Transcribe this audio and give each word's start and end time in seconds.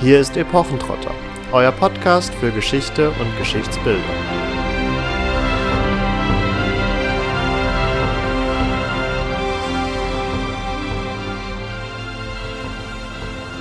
Hier 0.00 0.20
ist 0.20 0.36
Epochentrotter, 0.36 1.14
euer 1.52 1.70
Podcast 1.70 2.34
für 2.34 2.50
Geschichte 2.50 3.10
und 3.10 3.38
Geschichtsbildung. 3.38 4.02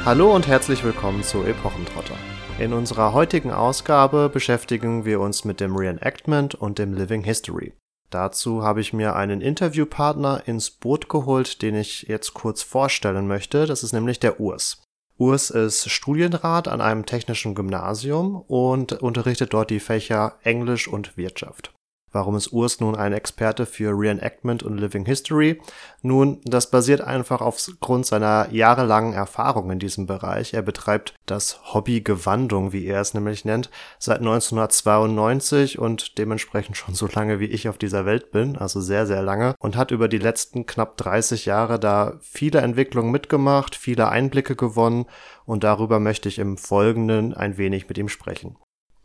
Hallo 0.04 0.36
und 0.36 0.48
herzlich 0.48 0.84
willkommen 0.84 1.24
zu 1.24 1.44
Epochentrotter. 1.44 2.16
In 2.60 2.74
unserer 2.74 3.14
heutigen 3.14 3.52
Ausgabe 3.52 4.28
beschäftigen 4.28 5.06
wir 5.06 5.20
uns 5.22 5.46
mit 5.46 5.60
dem 5.60 5.76
Reenactment 5.76 6.56
und 6.56 6.80
dem 6.80 6.94
Living 6.94 7.24
History. 7.24 7.74
Dazu 8.10 8.64
habe 8.64 8.82
ich 8.82 8.92
mir 8.92 9.16
einen 9.16 9.40
Interviewpartner 9.40 10.44
ins 10.46 10.72
Boot 10.72 11.10
geholt, 11.10 11.62
den 11.62 11.76
ich 11.76 12.04
jetzt 12.04 12.34
kurz 12.34 12.64
vorstellen 12.64 13.28
möchte. 13.28 13.66
Das 13.66 13.84
ist 13.84 13.94
nämlich 13.94 14.20
der 14.20 14.40
Urs. 14.40 14.83
Urs 15.18 15.50
ist 15.52 15.90
Studienrat 15.90 16.68
an 16.68 16.82
einem 16.82 17.06
technischen 17.06 17.56
Gymnasium 17.56 18.36
und 18.36 18.94
unterrichtet 18.94 19.54
dort 19.54 19.70
die 19.70 19.80
Fächer 19.80 20.38
Englisch 20.44 20.88
und 20.88 21.18
Wirtschaft. 21.18 21.74
Warum 22.14 22.36
ist 22.36 22.54
Urs 22.54 22.80
nun 22.80 22.96
ein 22.96 23.12
Experte 23.12 23.66
für 23.66 23.90
Reenactment 23.90 24.62
und 24.62 24.78
Living 24.78 25.06
History? 25.06 25.60
Nun, 26.04 26.40
das 26.46 26.70
basiert 26.70 27.02
einfach 27.02 27.42
aufgrund 27.42 28.06
seiner 28.06 28.48
jahrelangen 28.52 29.14
Erfahrung 29.14 29.72
in 29.72 29.80
diesem 29.80 30.06
Bereich. 30.06 30.54
Er 30.54 30.62
betreibt 30.62 31.16
das 31.26 31.74
Hobby 31.74 32.02
Gewandung, 32.02 32.72
wie 32.72 32.86
er 32.86 33.02
es 33.02 33.16
nämlich 33.16 33.46
nennt, 33.46 33.72
seit 33.98 34.20
1992 34.20 35.80
und 35.80 36.20
dementsprechend 36.20 36.78
schon 36.78 36.94
so 36.94 37.08
lange, 37.08 37.40
wie 37.40 37.46
ich 37.46 37.68
auf 37.68 37.80
dieser 37.80 38.06
Welt 38.06 38.32
bin, 38.32 38.58
also 38.58 38.80
sehr, 38.80 39.08
sehr 39.08 39.24
lange, 39.24 39.56
und 39.58 39.76
hat 39.76 39.90
über 39.90 40.08
die 40.08 40.20
letzten 40.20 40.68
knapp 40.68 40.98
30 40.98 41.46
Jahre 41.46 41.80
da 41.80 42.20
viele 42.22 42.62
Entwicklungen 42.62 43.12
mitgemacht, 43.12 43.76
viele 43.76 44.10
Einblicke 44.10 44.56
gewonnen 44.56 45.08
und 45.46 45.64
darüber 45.64 46.00
möchte 46.00 46.30
ich 46.30 46.38
im 46.38 46.58
Folgenden 46.58 47.34
ein 47.34 47.58
wenig 47.58 47.90
mit 47.90 47.98
ihm 47.98 48.08
sprechen. 48.10 48.56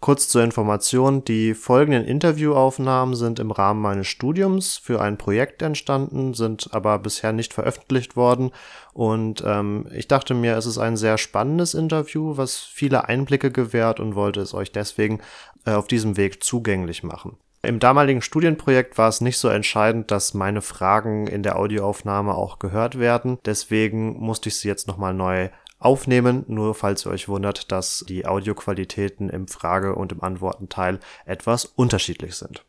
Kurz 0.00 0.28
zur 0.28 0.44
Information, 0.44 1.24
die 1.24 1.54
folgenden 1.54 2.04
Interviewaufnahmen 2.04 3.16
sind 3.16 3.41
im 3.41 3.50
Rahmen 3.50 3.82
meines 3.82 4.06
Studiums 4.06 4.77
für 4.77 5.00
ein 5.00 5.18
Projekt 5.18 5.60
entstanden, 5.60 6.34
sind 6.34 6.68
aber 6.72 7.00
bisher 7.00 7.32
nicht 7.32 7.52
veröffentlicht 7.52 8.14
worden 8.14 8.52
und 8.92 9.42
ähm, 9.44 9.88
ich 9.92 10.06
dachte 10.06 10.34
mir, 10.34 10.56
es 10.56 10.66
ist 10.66 10.78
ein 10.78 10.96
sehr 10.96 11.18
spannendes 11.18 11.74
Interview, 11.74 12.36
was 12.36 12.58
viele 12.58 13.08
Einblicke 13.08 13.50
gewährt 13.50 13.98
und 13.98 14.14
wollte 14.14 14.40
es 14.40 14.55
euch 14.55 14.70
deswegen 14.70 15.18
äh, 15.66 15.72
auf 15.72 15.88
diesem 15.88 16.16
Weg 16.16 16.44
zugänglich 16.44 17.02
machen. 17.02 17.36
Im 17.62 17.80
damaligen 17.80 18.22
Studienprojekt 18.22 18.98
war 18.98 19.08
es 19.08 19.20
nicht 19.20 19.36
so 19.36 19.48
entscheidend, 19.48 20.12
dass 20.12 20.33
meine 20.33 20.62
Fragen 20.62 21.27
in 21.27 21.42
der 21.42 21.58
Audioaufnahme 21.58 22.34
auch 22.34 22.60
gehört 22.60 23.00
werden. 23.00 23.38
Deswegen 23.44 24.16
musste 24.20 24.48
ich 24.48 24.58
sie 24.58 24.68
jetzt 24.68 24.86
nochmal 24.86 25.12
neu 25.12 25.48
aufnehmen, 25.78 26.44
nur 26.48 26.74
falls 26.74 27.06
ihr 27.06 27.10
euch 27.10 27.28
wundert, 27.28 27.70
dass 27.72 28.04
die 28.08 28.26
Audioqualitäten 28.26 29.30
im 29.30 29.48
Frage- 29.48 29.94
und 29.94 30.12
im 30.12 30.22
Antwortenteil 30.22 31.00
etwas 31.24 31.64
unterschiedlich 31.64 32.34
sind. 32.34 32.64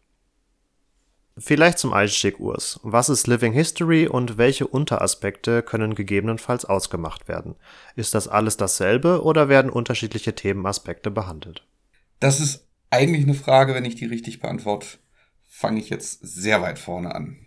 Vielleicht 1.38 1.80
zum 1.80 1.94
Einstieg 1.94 2.40
Urs. 2.40 2.82
Was 2.84 3.08
ist 3.08 3.26
Living 3.26 3.54
History 3.54 4.08
und 4.08 4.38
welche 4.38 4.68
Unteraspekte 4.68 5.64
können 5.64 5.96
gegebenenfalls 5.96 6.66
ausgemacht 6.66 7.30
werden? 7.30 7.56
Ist 7.96 8.14
das 8.14 8.28
alles 8.28 8.58
dasselbe 8.58 9.24
oder 9.24 9.48
werden 9.48 9.72
unterschiedliche 9.72 10.36
Themenaspekte 10.36 11.10
behandelt? 11.10 11.66
Das 12.20 12.42
ist 12.42 12.68
eigentlich 12.90 13.24
eine 13.24 13.36
Frage, 13.36 13.74
wenn 13.74 13.86
ich 13.86 13.96
die 13.96 14.06
richtig 14.06 14.42
beantworte, 14.42 14.88
fange 15.48 15.80
ich 15.80 15.90
jetzt 15.90 16.20
sehr 16.22 16.62
weit 16.62 16.78
vorne 16.78 17.16
an. 17.16 17.38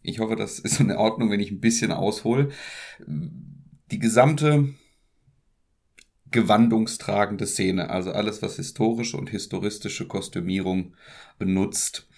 Ich 0.00 0.18
hoffe, 0.18 0.34
das 0.34 0.58
ist 0.58 0.80
in 0.80 0.90
Ordnung, 0.90 1.30
wenn 1.30 1.40
ich 1.40 1.50
ein 1.50 1.60
bisschen 1.60 1.92
aushole. 1.92 2.50
Die 3.06 3.98
gesamte 3.98 4.74
gewandungstragende 6.32 7.46
Szene, 7.46 7.90
also 7.90 8.12
alles, 8.12 8.42
was 8.42 8.56
historische 8.56 9.16
und 9.16 9.30
historistische 9.30 10.06
Kostümierung 10.06 10.94
benutzt, 11.38 12.08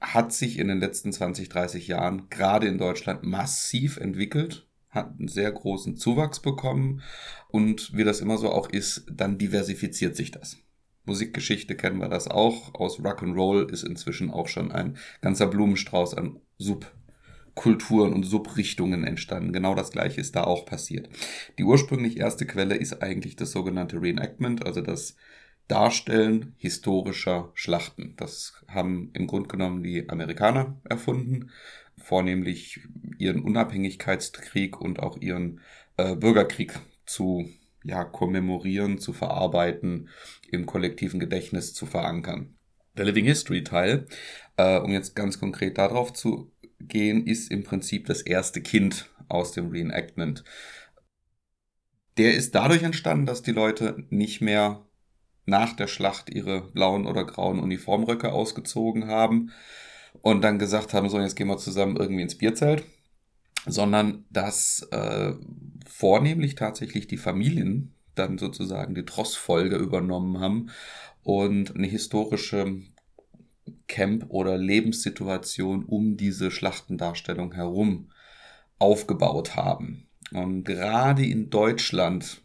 hat 0.00 0.32
sich 0.32 0.58
in 0.58 0.68
den 0.68 0.80
letzten 0.80 1.12
20, 1.12 1.48
30 1.48 1.86
Jahren 1.88 2.28
gerade 2.30 2.66
in 2.66 2.78
Deutschland 2.78 3.22
massiv 3.22 3.96
entwickelt, 3.96 4.66
hat 4.88 5.18
einen 5.18 5.28
sehr 5.28 5.52
großen 5.52 5.96
Zuwachs 5.96 6.40
bekommen 6.40 7.02
und 7.48 7.96
wie 7.96 8.04
das 8.04 8.20
immer 8.20 8.38
so 8.38 8.50
auch 8.50 8.68
ist, 8.68 9.04
dann 9.10 9.38
diversifiziert 9.38 10.16
sich 10.16 10.30
das. 10.30 10.56
Musikgeschichte 11.04 11.76
kennen 11.76 11.98
wir 11.98 12.08
das 12.08 12.28
auch. 12.28 12.74
Aus 12.74 13.00
Rock'n'Roll 13.00 13.70
ist 13.70 13.84
inzwischen 13.84 14.30
auch 14.30 14.48
schon 14.48 14.70
ein 14.70 14.96
ganzer 15.22 15.46
Blumenstrauß 15.46 16.14
an 16.14 16.40
Sub 16.58 16.92
Kulturen 17.54 18.12
und 18.12 18.24
Subrichtungen 18.24 19.04
entstanden. 19.04 19.52
Genau 19.52 19.74
das 19.74 19.90
gleiche 19.90 20.20
ist 20.20 20.36
da 20.36 20.44
auch 20.44 20.66
passiert. 20.66 21.08
Die 21.58 21.64
ursprünglich 21.64 22.18
erste 22.18 22.46
Quelle 22.46 22.76
ist 22.76 23.02
eigentlich 23.02 23.36
das 23.36 23.52
sogenannte 23.52 24.00
Reenactment, 24.00 24.64
also 24.64 24.80
das 24.80 25.16
Darstellen 25.68 26.54
historischer 26.58 27.52
Schlachten. 27.54 28.14
Das 28.16 28.54
haben 28.66 29.10
im 29.14 29.26
Grunde 29.26 29.48
genommen 29.48 29.82
die 29.82 30.08
Amerikaner 30.08 30.80
erfunden, 30.84 31.50
vornehmlich 31.96 32.80
ihren 33.18 33.42
Unabhängigkeitskrieg 33.42 34.80
und 34.80 34.98
auch 35.00 35.20
ihren 35.20 35.60
äh, 35.96 36.16
Bürgerkrieg 36.16 36.80
zu 37.06 37.48
ja, 37.84 38.04
kommemorieren, 38.04 38.98
zu 38.98 39.12
verarbeiten, 39.12 40.08
im 40.50 40.66
kollektiven 40.66 41.20
Gedächtnis 41.20 41.72
zu 41.72 41.86
verankern. 41.86 42.56
Der 42.96 43.04
Living 43.04 43.24
History 43.24 43.62
Teil, 43.62 44.06
äh, 44.56 44.78
um 44.78 44.92
jetzt 44.92 45.14
ganz 45.14 45.38
konkret 45.38 45.78
darauf 45.78 46.12
zu 46.12 46.50
gehen, 46.80 47.26
ist 47.26 47.50
im 47.50 47.64
Prinzip 47.64 48.06
das 48.06 48.22
erste 48.22 48.60
Kind 48.60 49.10
aus 49.28 49.52
dem 49.52 49.68
Reenactment. 49.68 50.44
Der 52.16 52.34
ist 52.34 52.54
dadurch 52.54 52.82
entstanden, 52.82 53.26
dass 53.26 53.42
die 53.42 53.52
Leute 53.52 54.04
nicht 54.10 54.40
mehr 54.40 54.84
nach 55.46 55.74
der 55.74 55.86
Schlacht 55.86 56.30
ihre 56.30 56.62
blauen 56.72 57.06
oder 57.06 57.24
grauen 57.24 57.58
Uniformröcke 57.58 58.32
ausgezogen 58.32 59.06
haben 59.06 59.52
und 60.22 60.42
dann 60.42 60.58
gesagt 60.58 60.92
haben, 60.94 61.08
so 61.08 61.18
jetzt 61.20 61.36
gehen 61.36 61.48
wir 61.48 61.58
zusammen 61.58 61.96
irgendwie 61.96 62.22
ins 62.22 62.38
Bierzelt, 62.38 62.84
sondern 63.66 64.24
dass 64.30 64.86
äh, 64.90 65.32
vornehmlich 65.86 66.54
tatsächlich 66.54 67.06
die 67.06 67.16
Familien 67.16 67.94
dann 68.14 68.38
sozusagen 68.38 68.94
die 68.94 69.04
Trossfolge 69.04 69.76
übernommen 69.76 70.40
haben 70.40 70.70
und 71.22 71.74
eine 71.74 71.86
historische 71.86 72.82
Camp 73.90 74.26
oder 74.28 74.56
Lebenssituation 74.56 75.84
um 75.84 76.16
diese 76.16 76.50
Schlachtendarstellung 76.52 77.52
herum 77.52 78.10
aufgebaut 78.78 79.56
haben. 79.56 80.08
Und 80.32 80.64
gerade 80.64 81.26
in 81.26 81.50
Deutschland, 81.50 82.42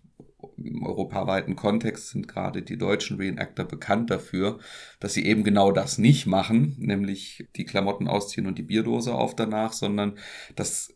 im 0.57 0.83
europaweiten 0.83 1.55
Kontext, 1.55 2.09
sind 2.09 2.27
gerade 2.27 2.63
die 2.63 2.77
deutschen 2.77 3.17
Reenactor 3.17 3.65
bekannt 3.65 4.09
dafür, 4.09 4.57
dass 4.99 5.13
sie 5.13 5.25
eben 5.25 5.43
genau 5.43 5.71
das 5.71 5.99
nicht 5.99 6.25
machen, 6.25 6.75
nämlich 6.79 7.47
die 7.55 7.65
Klamotten 7.65 8.07
ausziehen 8.07 8.47
und 8.47 8.57
die 8.57 8.63
Bierdose 8.63 9.13
auf 9.13 9.35
danach, 9.35 9.71
sondern 9.71 10.17
das 10.55 10.93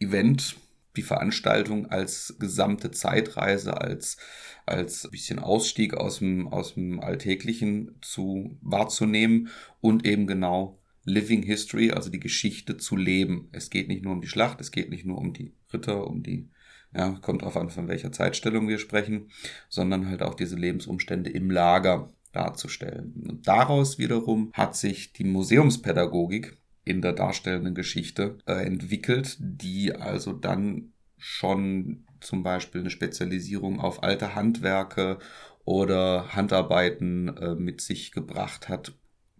Event 0.00 0.56
die 0.96 1.02
Veranstaltung 1.02 1.86
als 1.86 2.36
gesamte 2.38 2.90
Zeitreise, 2.90 3.80
als, 3.80 4.16
als 4.64 5.08
bisschen 5.10 5.38
Ausstieg 5.38 5.94
aus 5.94 6.18
dem, 6.18 6.48
aus 6.48 6.74
dem 6.74 7.00
Alltäglichen 7.00 7.96
zu 8.00 8.58
wahrzunehmen 8.62 9.48
und 9.80 10.06
eben 10.06 10.26
genau 10.26 10.78
Living 11.04 11.42
History, 11.42 11.92
also 11.92 12.10
die 12.10 12.20
Geschichte 12.20 12.76
zu 12.76 12.96
leben. 12.96 13.48
Es 13.52 13.70
geht 13.70 13.88
nicht 13.88 14.02
nur 14.02 14.12
um 14.12 14.20
die 14.20 14.28
Schlacht, 14.28 14.60
es 14.60 14.72
geht 14.72 14.90
nicht 14.90 15.06
nur 15.06 15.18
um 15.18 15.32
die 15.32 15.54
Ritter, 15.72 16.06
um 16.06 16.22
die, 16.22 16.48
ja, 16.94 17.10
kommt 17.22 17.42
drauf 17.42 17.56
an, 17.56 17.70
von 17.70 17.88
welcher 17.88 18.10
Zeitstellung 18.10 18.66
wir 18.68 18.78
sprechen, 18.78 19.30
sondern 19.68 20.08
halt 20.08 20.22
auch 20.22 20.34
diese 20.34 20.56
Lebensumstände 20.56 21.30
im 21.30 21.50
Lager 21.50 22.12
darzustellen. 22.32 23.14
Und 23.28 23.46
daraus 23.46 23.98
wiederum 23.98 24.50
hat 24.52 24.76
sich 24.76 25.12
die 25.12 25.24
Museumspädagogik 25.24 26.58
in 26.86 27.02
der 27.02 27.12
darstellenden 27.12 27.74
Geschichte 27.74 28.38
äh, 28.46 28.64
entwickelt, 28.64 29.36
die 29.40 29.92
also 29.92 30.32
dann 30.32 30.92
schon 31.18 32.06
zum 32.20 32.42
Beispiel 32.42 32.80
eine 32.80 32.90
Spezialisierung 32.90 33.80
auf 33.80 34.02
alte 34.04 34.34
Handwerke 34.34 35.18
oder 35.64 36.34
Handarbeiten 36.34 37.36
äh, 37.36 37.54
mit 37.56 37.80
sich 37.80 38.12
gebracht 38.12 38.68
hat, 38.68 38.94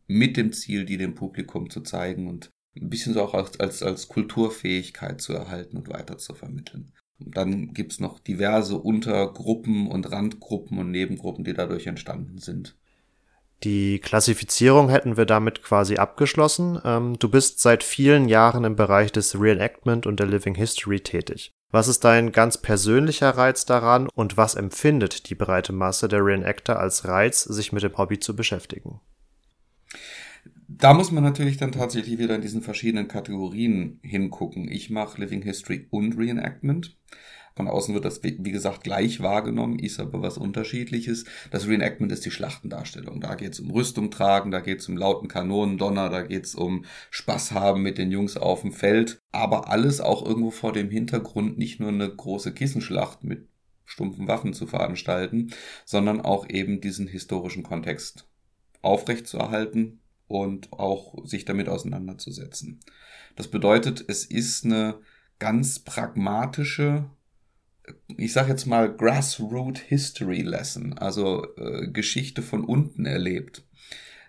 mit 0.08 0.36
dem 0.36 0.52
Ziel, 0.52 0.84
die 0.84 0.98
dem 0.98 1.14
Publikum 1.14 1.70
zu 1.70 1.82
zeigen 1.82 2.28
und 2.28 2.50
ein 2.74 2.90
bisschen 2.90 3.14
so 3.14 3.22
auch 3.22 3.32
als, 3.32 3.58
als, 3.60 3.82
als 3.82 4.08
Kulturfähigkeit 4.08 5.20
zu 5.20 5.32
erhalten 5.32 5.76
und 5.76 5.88
weiter 5.88 6.18
zu 6.18 6.34
vermitteln. 6.34 6.92
Und 7.20 7.36
dann 7.36 7.72
gibt's 7.74 8.00
noch 8.00 8.18
diverse 8.18 8.76
Untergruppen 8.76 9.86
und 9.86 10.10
Randgruppen 10.10 10.78
und 10.78 10.90
Nebengruppen, 10.90 11.44
die 11.44 11.54
dadurch 11.54 11.86
entstanden 11.86 12.38
sind. 12.38 12.76
Die 13.64 14.00
Klassifizierung 14.00 14.90
hätten 14.90 15.16
wir 15.16 15.24
damit 15.24 15.62
quasi 15.62 15.96
abgeschlossen. 15.96 16.78
Ähm, 16.84 17.18
du 17.18 17.28
bist 17.28 17.60
seit 17.60 17.82
vielen 17.82 18.28
Jahren 18.28 18.64
im 18.64 18.76
Bereich 18.76 19.12
des 19.12 19.40
Reenactment 19.40 20.06
und 20.06 20.20
der 20.20 20.26
Living 20.26 20.54
History 20.54 21.00
tätig. 21.00 21.52
Was 21.70 21.88
ist 21.88 22.04
dein 22.04 22.32
ganz 22.32 22.58
persönlicher 22.58 23.30
Reiz 23.30 23.64
daran 23.64 24.08
und 24.14 24.36
was 24.36 24.54
empfindet 24.54 25.28
die 25.30 25.34
breite 25.34 25.72
Masse 25.72 26.06
der 26.06 26.24
Reenactor 26.24 26.78
als 26.78 27.06
Reiz, 27.06 27.42
sich 27.42 27.72
mit 27.72 27.82
dem 27.82 27.96
Hobby 27.96 28.20
zu 28.20 28.36
beschäftigen? 28.36 29.00
Da 30.68 30.94
muss 30.94 31.10
man 31.10 31.22
natürlich 31.22 31.56
dann 31.56 31.72
tatsächlich 31.72 32.18
wieder 32.18 32.34
in 32.34 32.42
diesen 32.42 32.60
verschiedenen 32.60 33.08
Kategorien 33.08 34.00
hingucken. 34.02 34.70
Ich 34.70 34.90
mache 34.90 35.20
Living 35.20 35.42
History 35.42 35.86
und 35.90 36.18
Reenactment. 36.18 36.96
Von 37.56 37.68
außen 37.68 37.94
wird 37.94 38.04
das, 38.04 38.22
wie 38.22 38.52
gesagt, 38.52 38.84
gleich 38.84 39.20
wahrgenommen, 39.20 39.78
ist 39.78 39.98
aber 39.98 40.20
was 40.20 40.36
Unterschiedliches. 40.36 41.24
Das 41.50 41.66
Reenactment 41.66 42.12
ist 42.12 42.26
die 42.26 42.30
Schlachtendarstellung. 42.30 43.18
Da 43.20 43.34
geht 43.34 43.54
es 43.54 43.60
um 43.60 43.70
Rüstung 43.70 44.10
tragen, 44.10 44.50
da 44.50 44.60
geht 44.60 44.80
es 44.80 44.88
um 44.90 44.96
lauten 44.98 45.26
Kanonendonner, 45.26 46.10
da 46.10 46.20
geht 46.20 46.44
es 46.44 46.54
um 46.54 46.84
Spaß 47.10 47.52
haben 47.52 47.82
mit 47.82 47.96
den 47.96 48.12
Jungs 48.12 48.36
auf 48.36 48.60
dem 48.60 48.72
Feld. 48.72 49.22
Aber 49.32 49.70
alles 49.70 50.02
auch 50.02 50.24
irgendwo 50.24 50.50
vor 50.50 50.74
dem 50.74 50.90
Hintergrund 50.90 51.56
nicht 51.56 51.80
nur 51.80 51.88
eine 51.88 52.14
große 52.14 52.52
Kissenschlacht 52.52 53.24
mit 53.24 53.48
stumpfen 53.86 54.28
Waffen 54.28 54.52
zu 54.52 54.66
veranstalten, 54.66 55.54
sondern 55.86 56.20
auch 56.20 56.46
eben 56.50 56.82
diesen 56.82 57.06
historischen 57.06 57.62
Kontext 57.62 58.28
aufrechtzuerhalten 58.82 60.00
und 60.26 60.72
auch 60.74 61.24
sich 61.24 61.46
damit 61.46 61.70
auseinanderzusetzen. 61.70 62.80
Das 63.34 63.48
bedeutet, 63.48 64.04
es 64.08 64.26
ist 64.26 64.64
eine 64.64 64.98
ganz 65.38 65.78
pragmatische, 65.78 67.08
ich 68.16 68.32
sage 68.32 68.50
jetzt 68.50 68.66
mal 68.66 68.94
Grassroot 68.94 69.78
History 69.78 70.42
Lesson, 70.42 70.94
also 70.94 71.46
äh, 71.56 71.88
Geschichte 71.88 72.42
von 72.42 72.64
unten 72.64 73.06
erlebt 73.06 73.64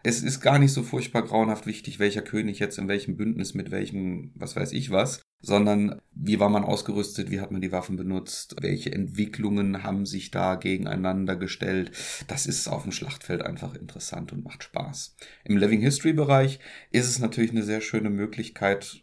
es 0.08 0.24
ist 0.24 0.40
gar 0.40 0.58
nicht 0.58 0.72
so 0.72 0.84
furchtbar 0.84 1.24
grauenhaft 1.24 1.68
wichtig, 1.68 2.00
welcher 2.00 2.22
König 2.22 2.60
jetzt 2.60 2.78
in 2.78 2.88
welchem 2.88 3.18
Bündnis 3.18 3.54
mit 3.54 3.72
welchem, 3.72 4.32
was 4.36 4.56
weiß 4.56 4.72
ich 4.72 4.90
was, 4.90 5.22
sondern 5.42 6.00
wie 6.14 6.40
war 6.40 6.48
man 6.48 6.64
ausgerüstet, 6.64 7.30
wie 7.30 7.42
hat 7.42 7.52
man 7.52 7.60
die 7.60 7.74
Waffen 7.74 7.98
benutzt, 7.98 8.56
welche 8.62 8.94
Entwicklungen 8.94 9.84
haben 9.84 10.06
sich 10.06 10.32
da 10.32 10.56
gegeneinander 10.56 11.36
gestellt. 11.36 11.92
Das 12.28 12.46
ist 12.46 12.70
auf 12.70 12.84
dem 12.84 12.94
Schlachtfeld 12.94 13.42
einfach 13.42 13.76
interessant 13.76 14.32
und 14.32 14.46
macht 14.46 14.64
Spaß. 14.64 15.18
Im 15.44 15.58
Living 15.58 15.82
History 15.82 16.14
Bereich 16.14 16.60
ist 16.92 17.08
es 17.08 17.20
natürlich 17.20 17.52
eine 17.52 17.64
sehr 17.64 17.82
schöne 17.82 18.10
Möglichkeit, 18.10 19.02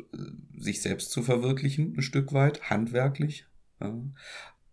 sich 0.57 0.81
selbst 0.81 1.11
zu 1.11 1.23
verwirklichen, 1.23 1.95
ein 1.99 2.03
Stück 2.03 2.33
weit, 2.33 2.71
handwerklich. 2.71 3.47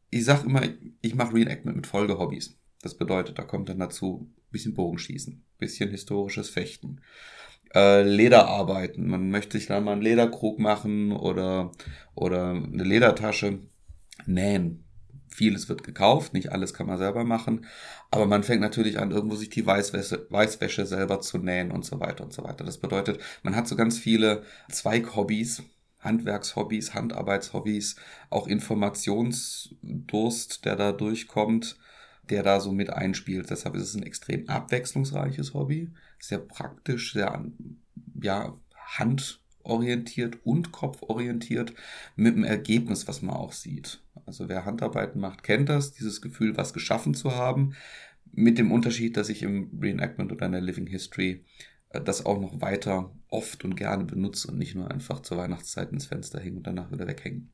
Ich 0.09 0.25
sag 0.25 0.43
immer, 0.43 0.61
ich 1.01 1.15
mache 1.15 1.33
Reenactment 1.33 1.77
mit 1.77 1.87
Folgehobbys. 1.87 2.57
Das 2.81 2.97
bedeutet, 2.97 3.37
da 3.37 3.43
kommt 3.43 3.69
dann 3.69 3.79
dazu 3.79 4.29
bisschen 4.51 4.73
Bogenschießen, 4.73 5.43
bisschen 5.57 5.89
historisches 5.89 6.49
Fechten. 6.49 7.01
Äh, 7.73 8.03
Lederarbeiten. 8.03 9.07
Man 9.07 9.29
möchte 9.29 9.57
sich 9.57 9.67
dann 9.67 9.85
mal 9.85 9.93
einen 9.93 10.01
Lederkrug 10.01 10.59
machen 10.59 11.11
oder, 11.13 11.71
oder 12.15 12.51
eine 12.51 12.83
Ledertasche. 12.83 13.59
Nähen. 14.25 14.83
Vieles 15.29 15.69
wird 15.69 15.83
gekauft, 15.83 16.33
nicht 16.33 16.51
alles 16.51 16.73
kann 16.73 16.87
man 16.87 16.97
selber 16.97 17.23
machen. 17.23 17.65
Aber 18.11 18.25
man 18.25 18.43
fängt 18.43 18.59
natürlich 18.59 18.99
an, 18.99 19.11
irgendwo 19.11 19.35
sich 19.35 19.49
die 19.49 19.65
Weißwäsche, 19.65 20.27
Weißwäsche 20.29 20.85
selber 20.85 21.21
zu 21.21 21.37
nähen 21.37 21.71
und 21.71 21.85
so 21.85 22.01
weiter 22.01 22.25
und 22.25 22.33
so 22.33 22.43
weiter. 22.43 22.65
Das 22.65 22.77
bedeutet, 22.77 23.21
man 23.41 23.55
hat 23.55 23.67
so 23.67 23.77
ganz 23.77 23.97
viele 23.97 24.43
Zweighobbys, 24.69 25.63
Handwerkshobbys, 26.01 26.93
Handarbeitshobbys, 26.93 27.95
auch 28.29 28.47
Informationsdurst, 28.47 30.65
der 30.65 30.75
da 30.75 30.91
durchkommt 30.91 31.77
der 32.31 32.43
da 32.43 32.59
so 32.59 32.71
mit 32.71 32.89
einspielt. 32.89 33.49
Deshalb 33.49 33.75
ist 33.75 33.83
es 33.83 33.95
ein 33.95 34.03
extrem 34.03 34.47
abwechslungsreiches 34.47 35.53
Hobby, 35.53 35.89
sehr 36.19 36.39
praktisch, 36.39 37.13
sehr 37.13 37.45
ja, 38.21 38.57
handorientiert 38.75 40.39
und 40.43 40.71
kopforientiert 40.71 41.73
mit 42.15 42.35
dem 42.35 42.43
Ergebnis, 42.43 43.07
was 43.07 43.21
man 43.21 43.35
auch 43.35 43.53
sieht. 43.53 44.01
Also 44.25 44.49
wer 44.49 44.65
Handarbeiten 44.65 45.19
macht, 45.19 45.43
kennt 45.43 45.69
das, 45.69 45.91
dieses 45.91 46.21
Gefühl, 46.21 46.57
was 46.57 46.73
geschaffen 46.73 47.13
zu 47.13 47.35
haben, 47.35 47.75
mit 48.33 48.57
dem 48.57 48.71
Unterschied, 48.71 49.17
dass 49.17 49.27
ich 49.27 49.43
im 49.43 49.77
Reenactment 49.81 50.31
oder 50.31 50.45
in 50.45 50.53
der 50.53 50.61
Living 50.61 50.87
History 50.87 51.43
das 51.99 52.25
auch 52.25 52.39
noch 52.39 52.61
weiter 52.61 53.11
oft 53.29 53.63
und 53.63 53.75
gerne 53.75 54.05
benutze 54.05 54.49
und 54.49 54.57
nicht 54.57 54.75
nur 54.75 54.89
einfach 54.89 55.21
zur 55.21 55.37
Weihnachtszeit 55.37 55.91
ins 55.91 56.05
Fenster 56.05 56.39
hängen 56.39 56.57
und 56.57 56.67
danach 56.67 56.91
wieder 56.91 57.07
weghängen. 57.07 57.51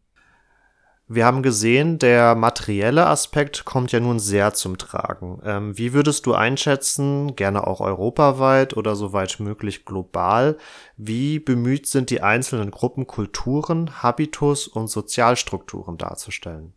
Wir 1.10 1.26
haben 1.26 1.42
gesehen, 1.42 2.00
der 2.00 2.36
materielle 2.36 3.08
Aspekt 3.08 3.64
kommt 3.64 3.94
ja 3.94 4.02
nun 4.02 4.20
sehr 4.20 4.54
zum 4.54 4.78
Tragen. 4.78 5.40
Ähm, 5.46 5.78
wie 5.78 5.94
würdest 5.94 6.26
du 6.26 6.34
einschätzen, 6.34 7.38
gerne 7.38 7.66
auch 7.66 7.80
europaweit 7.80 8.76
oder 8.76 8.94
soweit 8.98 9.40
möglich 9.40 9.86
global, 9.86 10.58
wie 10.98 11.40
bemüht 11.40 11.88
sind 11.88 12.10
die 12.10 12.22
einzelnen 12.22 12.72
Gruppen 12.72 13.08
Kulturen, 13.08 14.04
Habitus 14.04 14.68
und 14.68 14.90
Sozialstrukturen 14.90 15.98
darzustellen? 15.98 16.74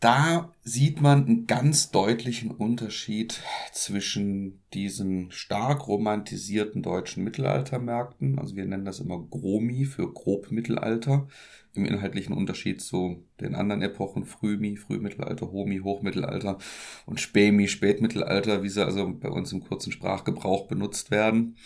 Da 0.00 0.54
sieht 0.62 1.00
man 1.00 1.26
einen 1.26 1.46
ganz 1.48 1.90
deutlichen 1.90 2.52
Unterschied 2.52 3.42
zwischen 3.72 4.60
diesen 4.72 5.32
stark 5.32 5.88
romantisierten 5.88 6.82
deutschen 6.82 7.24
Mittelaltermärkten, 7.24 8.38
also 8.38 8.54
wir 8.54 8.64
nennen 8.64 8.84
das 8.84 9.00
immer 9.00 9.18
Gromi 9.18 9.86
für 9.86 10.12
Grobmittelalter, 10.12 11.26
im 11.74 11.84
inhaltlichen 11.84 12.34
Unterschied 12.34 12.80
zu 12.80 13.24
den 13.40 13.54
anderen 13.54 13.82
Epochen, 13.82 14.24
Frühmi, 14.24 14.76
Frühmittelalter, 14.76 15.50
Homi, 15.50 15.78
Hochmittelalter 15.78 16.58
und 17.06 17.20
Spämi, 17.20 17.68
Spätmittelalter, 17.68 18.62
wie 18.62 18.68
sie 18.68 18.84
also 18.84 19.12
bei 19.12 19.28
uns 19.28 19.52
im 19.52 19.62
kurzen 19.62 19.92
Sprachgebrauch 19.92 20.66
benutzt 20.66 21.10
werden 21.10 21.56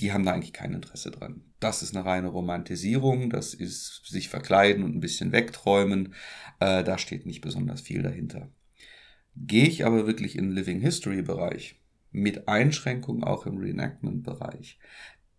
die 0.00 0.12
haben 0.12 0.24
da 0.24 0.32
eigentlich 0.32 0.52
kein 0.52 0.74
Interesse 0.74 1.10
dran. 1.10 1.42
Das 1.60 1.82
ist 1.82 1.94
eine 1.94 2.04
reine 2.04 2.28
Romantisierung, 2.28 3.30
das 3.30 3.54
ist 3.54 4.06
sich 4.06 4.28
verkleiden 4.28 4.84
und 4.84 4.96
ein 4.96 5.00
bisschen 5.00 5.32
wegträumen. 5.32 6.14
Äh, 6.60 6.82
da 6.82 6.98
steht 6.98 7.26
nicht 7.26 7.40
besonders 7.40 7.80
viel 7.80 8.02
dahinter. 8.02 8.50
Gehe 9.36 9.66
ich 9.66 9.86
aber 9.86 10.06
wirklich 10.06 10.36
in 10.36 10.50
Living 10.50 10.80
History 10.80 11.22
Bereich, 11.22 11.80
mit 12.10 12.48
Einschränkungen 12.48 13.24
auch 13.24 13.46
im 13.46 13.58
Reenactment 13.58 14.22
Bereich, 14.22 14.78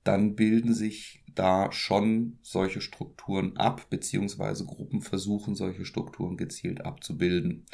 dann 0.03 0.35
bilden 0.35 0.73
sich 0.73 1.23
da 1.33 1.71
schon 1.71 2.37
solche 2.41 2.81
Strukturen 2.81 3.57
ab, 3.57 3.89
beziehungsweise 3.89 4.65
Gruppen 4.65 5.01
versuchen 5.01 5.55
solche 5.55 5.85
Strukturen 5.85 6.37
gezielt 6.37 6.85
abzubilden. 6.85 7.65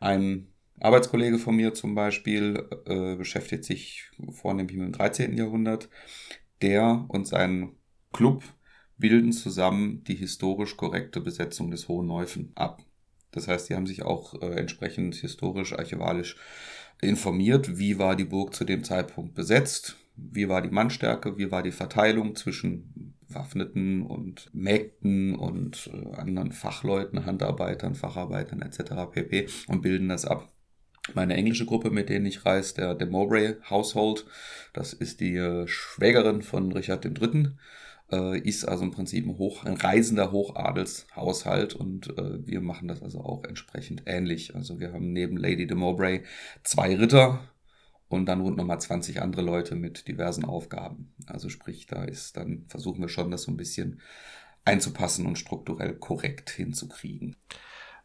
Ein 0.00 0.51
Arbeitskollege 0.80 1.38
von 1.38 1.56
mir 1.56 1.74
zum 1.74 1.94
Beispiel 1.94 2.68
äh, 2.86 3.16
beschäftigt 3.16 3.64
sich 3.64 4.10
vornehmlich 4.30 4.76
mit 4.76 4.86
dem 4.86 4.92
13. 4.92 5.36
Jahrhundert. 5.36 5.88
Der 6.60 7.04
und 7.08 7.26
sein 7.26 7.76
Club 8.12 8.42
bilden 8.98 9.32
zusammen 9.32 10.04
die 10.04 10.14
historisch 10.14 10.76
korrekte 10.76 11.20
Besetzung 11.20 11.70
des 11.70 11.88
Hohen 11.88 12.06
Neufen 12.06 12.52
ab. 12.54 12.82
Das 13.32 13.48
heißt, 13.48 13.68
die 13.68 13.74
haben 13.74 13.86
sich 13.86 14.02
auch 14.02 14.40
äh, 14.42 14.54
entsprechend 14.54 15.14
historisch, 15.16 15.72
archivalisch 15.72 16.36
informiert, 17.00 17.78
wie 17.78 17.98
war 17.98 18.14
die 18.14 18.24
Burg 18.24 18.54
zu 18.54 18.64
dem 18.64 18.84
Zeitpunkt 18.84 19.34
besetzt, 19.34 19.96
wie 20.16 20.48
war 20.48 20.62
die 20.62 20.70
Mannstärke, 20.70 21.38
wie 21.38 21.50
war 21.50 21.62
die 21.62 21.72
Verteilung 21.72 22.36
zwischen 22.36 23.14
Waffneten 23.28 24.02
und 24.02 24.50
Mägden 24.52 25.34
und 25.34 25.90
äh, 25.92 26.16
anderen 26.16 26.52
Fachleuten, 26.52 27.24
Handarbeitern, 27.24 27.94
Facharbeitern 27.94 28.62
etc. 28.62 29.10
pp. 29.10 29.48
und 29.68 29.82
bilden 29.82 30.08
das 30.08 30.24
ab 30.24 30.52
meine 31.14 31.34
englische 31.34 31.66
Gruppe, 31.66 31.90
mit 31.90 32.08
denen 32.08 32.26
ich 32.26 32.46
reise, 32.46 32.74
der, 32.74 32.94
der 32.94 33.08
Mowbray 33.08 33.56
Household. 33.68 34.24
Das 34.72 34.92
ist 34.92 35.20
die 35.20 35.36
äh, 35.36 35.66
Schwägerin 35.66 36.42
von 36.42 36.72
Richard 36.72 37.04
III. 37.04 37.52
Äh, 38.10 38.38
ist 38.38 38.64
also 38.64 38.84
im 38.84 38.90
Prinzip 38.90 39.26
ein, 39.26 39.38
Hoch, 39.38 39.64
ein 39.64 39.74
reisender 39.74 40.32
Hochadelshaushalt 40.32 41.74
und 41.74 42.16
äh, 42.18 42.46
wir 42.46 42.60
machen 42.60 42.88
das 42.88 43.02
also 43.02 43.20
auch 43.20 43.44
entsprechend 43.44 44.02
ähnlich. 44.06 44.54
Also 44.54 44.78
wir 44.80 44.92
haben 44.92 45.12
neben 45.12 45.36
Lady 45.36 45.66
de 45.66 45.76
Mowbray 45.76 46.22
zwei 46.62 46.94
Ritter 46.94 47.40
und 48.08 48.26
dann 48.26 48.42
rund 48.42 48.58
nochmal 48.58 48.80
20 48.80 49.22
andere 49.22 49.42
Leute 49.42 49.74
mit 49.74 50.06
diversen 50.06 50.44
Aufgaben. 50.44 51.14
Also 51.26 51.48
sprich, 51.48 51.86
da 51.86 52.04
ist 52.04 52.36
dann 52.36 52.66
versuchen 52.68 53.00
wir 53.00 53.08
schon, 53.08 53.30
das 53.30 53.42
so 53.42 53.50
ein 53.50 53.56
bisschen 53.56 54.00
einzupassen 54.64 55.26
und 55.26 55.38
strukturell 55.38 55.94
korrekt 55.94 56.50
hinzukriegen. 56.50 57.36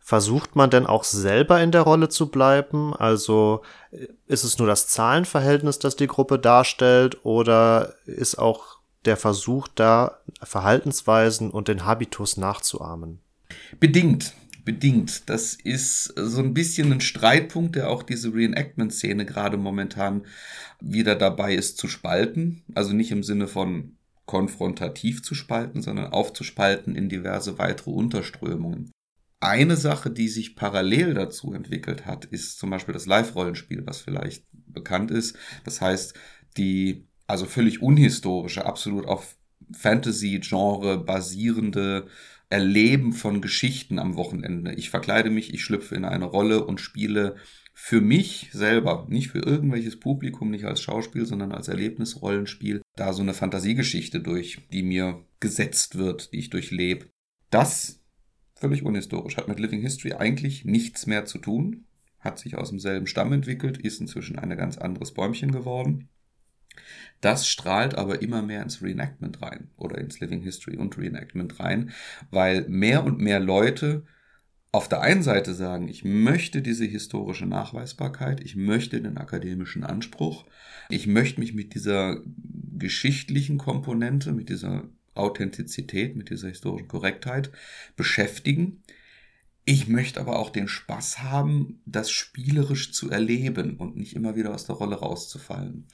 Versucht 0.07 0.55
man 0.55 0.69
denn 0.69 0.85
auch 0.85 1.03
selber 1.03 1.61
in 1.61 1.73
der 1.73 1.81
Rolle 1.81 2.07
zu 2.07 2.31
bleiben? 2.31 2.95
Also 2.95 3.61
äh, 3.91 4.07
ist 4.25 4.45
es 4.45 4.57
nur 4.57 4.65
das 4.65 4.87
Zahlenverhältnis, 4.87 5.79
das 5.79 5.97
die 5.97 6.07
Gruppe 6.07 6.39
darstellt, 6.39 7.25
oder 7.25 7.93
ist 8.05 8.39
auch 8.39 8.77
der 9.03 9.17
Versuch 9.17 9.67
da, 9.67 10.19
Verhaltensweisen 10.41 11.51
und 11.51 11.67
den 11.67 11.83
Habitus 11.83 12.37
nachzuahmen? 12.37 13.19
Bedingt, 13.81 14.33
bedingt. 14.63 15.29
Das 15.29 15.55
ist 15.55 16.13
so 16.15 16.39
ein 16.39 16.53
bisschen 16.53 16.93
ein 16.93 17.01
Streitpunkt, 17.01 17.75
der 17.75 17.89
auch 17.89 18.01
diese 18.01 18.33
Reenactment-Szene 18.33 19.25
gerade 19.25 19.57
momentan 19.57 20.25
wieder 20.79 21.15
dabei 21.15 21.53
ist 21.53 21.77
zu 21.77 21.89
spalten. 21.89 22.63
Also 22.75 22.93
nicht 22.93 23.11
im 23.11 23.23
Sinne 23.23 23.49
von 23.49 23.97
konfrontativ 24.25 25.21
zu 25.21 25.35
spalten, 25.35 25.81
sondern 25.81 26.13
aufzuspalten 26.13 26.95
in 26.95 27.09
diverse 27.09 27.57
weitere 27.57 27.91
Unterströmungen. 27.91 28.93
Eine 29.39 29.77
Sache, 29.77 30.09
die 30.09 30.29
sich 30.29 30.55
parallel 30.55 31.13
dazu 31.13 31.53
entwickelt 31.53 32.05
hat, 32.05 32.25
ist 32.25 32.57
zum 32.57 32.71
Beispiel 32.71 32.93
das 32.93 33.05
Live-Rollenspiel, 33.05 33.85
was 33.85 34.01
vielleicht 34.01 34.45
bekannt 34.51 35.11
ist. 35.11 35.37
Das 35.63 35.79
heißt, 35.79 36.15
die 36.57 37.07
also 37.27 37.45
völlig 37.45 37.81
unhistorische, 37.81 38.65
absolut 38.65 39.05
auf 39.05 39.35
Fantasy-Genre 39.71 41.03
basierende 41.03 42.07
Erleben 42.49 43.11
von 43.11 43.41
Geschichten 43.41 43.99
am 43.99 44.15
Wochenende. 44.15 44.73
Ich 44.75 44.89
verkleide 44.89 45.29
mich, 45.29 45.53
ich 45.53 45.63
schlüpfe 45.63 45.95
in 45.95 46.05
eine 46.05 46.25
Rolle 46.25 46.63
und 46.63 46.79
spiele 46.79 47.35
für 47.73 47.99
mich 47.99 48.49
selber, 48.53 49.05
nicht 49.09 49.27
für 49.27 49.39
irgendwelches 49.39 49.99
Publikum, 49.99 50.49
nicht 50.49 50.63
als 50.63 50.81
Schauspiel, 50.81 51.25
sondern 51.25 51.51
als 51.51 51.67
Erlebnisrollenspiel, 51.67 52.81
da 52.95 53.11
so 53.11 53.21
eine 53.21 53.33
Fantasiegeschichte 53.33 54.21
durch, 54.21 54.65
die 54.71 54.81
mir 54.81 55.25
gesetzt 55.41 55.97
wird, 55.97 56.31
die 56.31 56.39
ich 56.39 56.49
durchlebe. 56.49 57.07
Das 57.49 57.99
völlig 58.59 58.83
unhistorisch, 58.83 59.37
hat 59.37 59.47
mit 59.47 59.59
Living 59.59 59.81
History 59.81 60.13
eigentlich 60.13 60.65
nichts 60.65 61.05
mehr 61.05 61.25
zu 61.25 61.37
tun, 61.37 61.85
hat 62.19 62.39
sich 62.39 62.57
aus 62.57 62.69
demselben 62.69 63.07
Stamm 63.07 63.31
entwickelt, 63.33 63.77
ist 63.77 64.01
inzwischen 64.01 64.39
ein 64.39 64.55
ganz 64.57 64.77
anderes 64.77 65.13
Bäumchen 65.13 65.51
geworden. 65.51 66.09
Das 67.21 67.47
strahlt 67.47 67.95
aber 67.95 68.21
immer 68.21 68.41
mehr 68.41 68.61
ins 68.61 68.81
Reenactment 68.81 69.41
rein 69.41 69.69
oder 69.77 69.97
ins 69.97 70.19
Living 70.19 70.41
History 70.41 70.77
und 70.77 70.97
Reenactment 70.97 71.59
rein, 71.59 71.91
weil 72.29 72.67
mehr 72.67 73.03
und 73.03 73.19
mehr 73.19 73.39
Leute 73.39 74.05
auf 74.71 74.87
der 74.89 75.01
einen 75.01 75.23
Seite 75.23 75.53
sagen, 75.53 75.87
ich 75.87 76.03
möchte 76.03 76.61
diese 76.61 76.85
historische 76.85 77.45
Nachweisbarkeit, 77.45 78.41
ich 78.41 78.55
möchte 78.55 79.01
den 79.01 79.17
akademischen 79.17 79.83
Anspruch, 79.83 80.45
ich 80.89 81.07
möchte 81.07 81.39
mich 81.39 81.53
mit 81.53 81.73
dieser 81.73 82.21
geschichtlichen 82.77 83.57
Komponente, 83.57 84.33
mit 84.33 84.49
dieser 84.49 84.83
Authentizität, 85.17 86.15
mit 86.15 86.29
dieser 86.29 86.49
historischen 86.49 86.87
Korrektheit 86.87 87.51
beschäftigen. 87.95 88.83
Ich 89.69 89.89
möchte 89.89 90.21
aber 90.21 90.39
auch 90.39 90.49
den 90.49 90.69
Spaß 90.69 91.23
haben, 91.23 91.81
das 91.85 92.09
spielerisch 92.09 92.93
zu 92.93 93.09
erleben 93.09 93.75
und 93.75 93.97
nicht 93.97 94.15
immer 94.15 94.37
wieder 94.37 94.53
aus 94.53 94.65
der 94.65 94.75
Rolle 94.75 94.95
rauszufallen. 94.95 95.87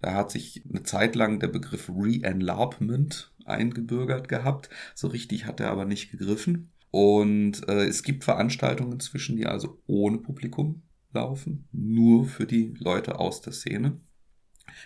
Da 0.00 0.14
hat 0.14 0.30
sich 0.30 0.62
eine 0.66 0.82
Zeit 0.82 1.14
lang 1.14 1.38
der 1.38 1.48
Begriff 1.48 1.90
Re-Enlarpment 1.90 3.34
eingebürgert 3.44 4.28
gehabt. 4.28 4.70
So 4.94 5.08
richtig 5.08 5.44
hat 5.44 5.60
er 5.60 5.70
aber 5.70 5.84
nicht 5.84 6.10
gegriffen. 6.10 6.72
Und 6.90 7.68
äh, 7.68 7.84
es 7.84 8.02
gibt 8.02 8.24
Veranstaltungen 8.24 8.92
inzwischen, 8.92 9.36
die 9.36 9.46
also 9.46 9.82
ohne 9.86 10.16
Publikum 10.16 10.84
laufen, 11.12 11.68
nur 11.70 12.24
für 12.24 12.46
die 12.46 12.74
Leute 12.78 13.18
aus 13.18 13.42
der 13.42 13.52
Szene, 13.52 14.00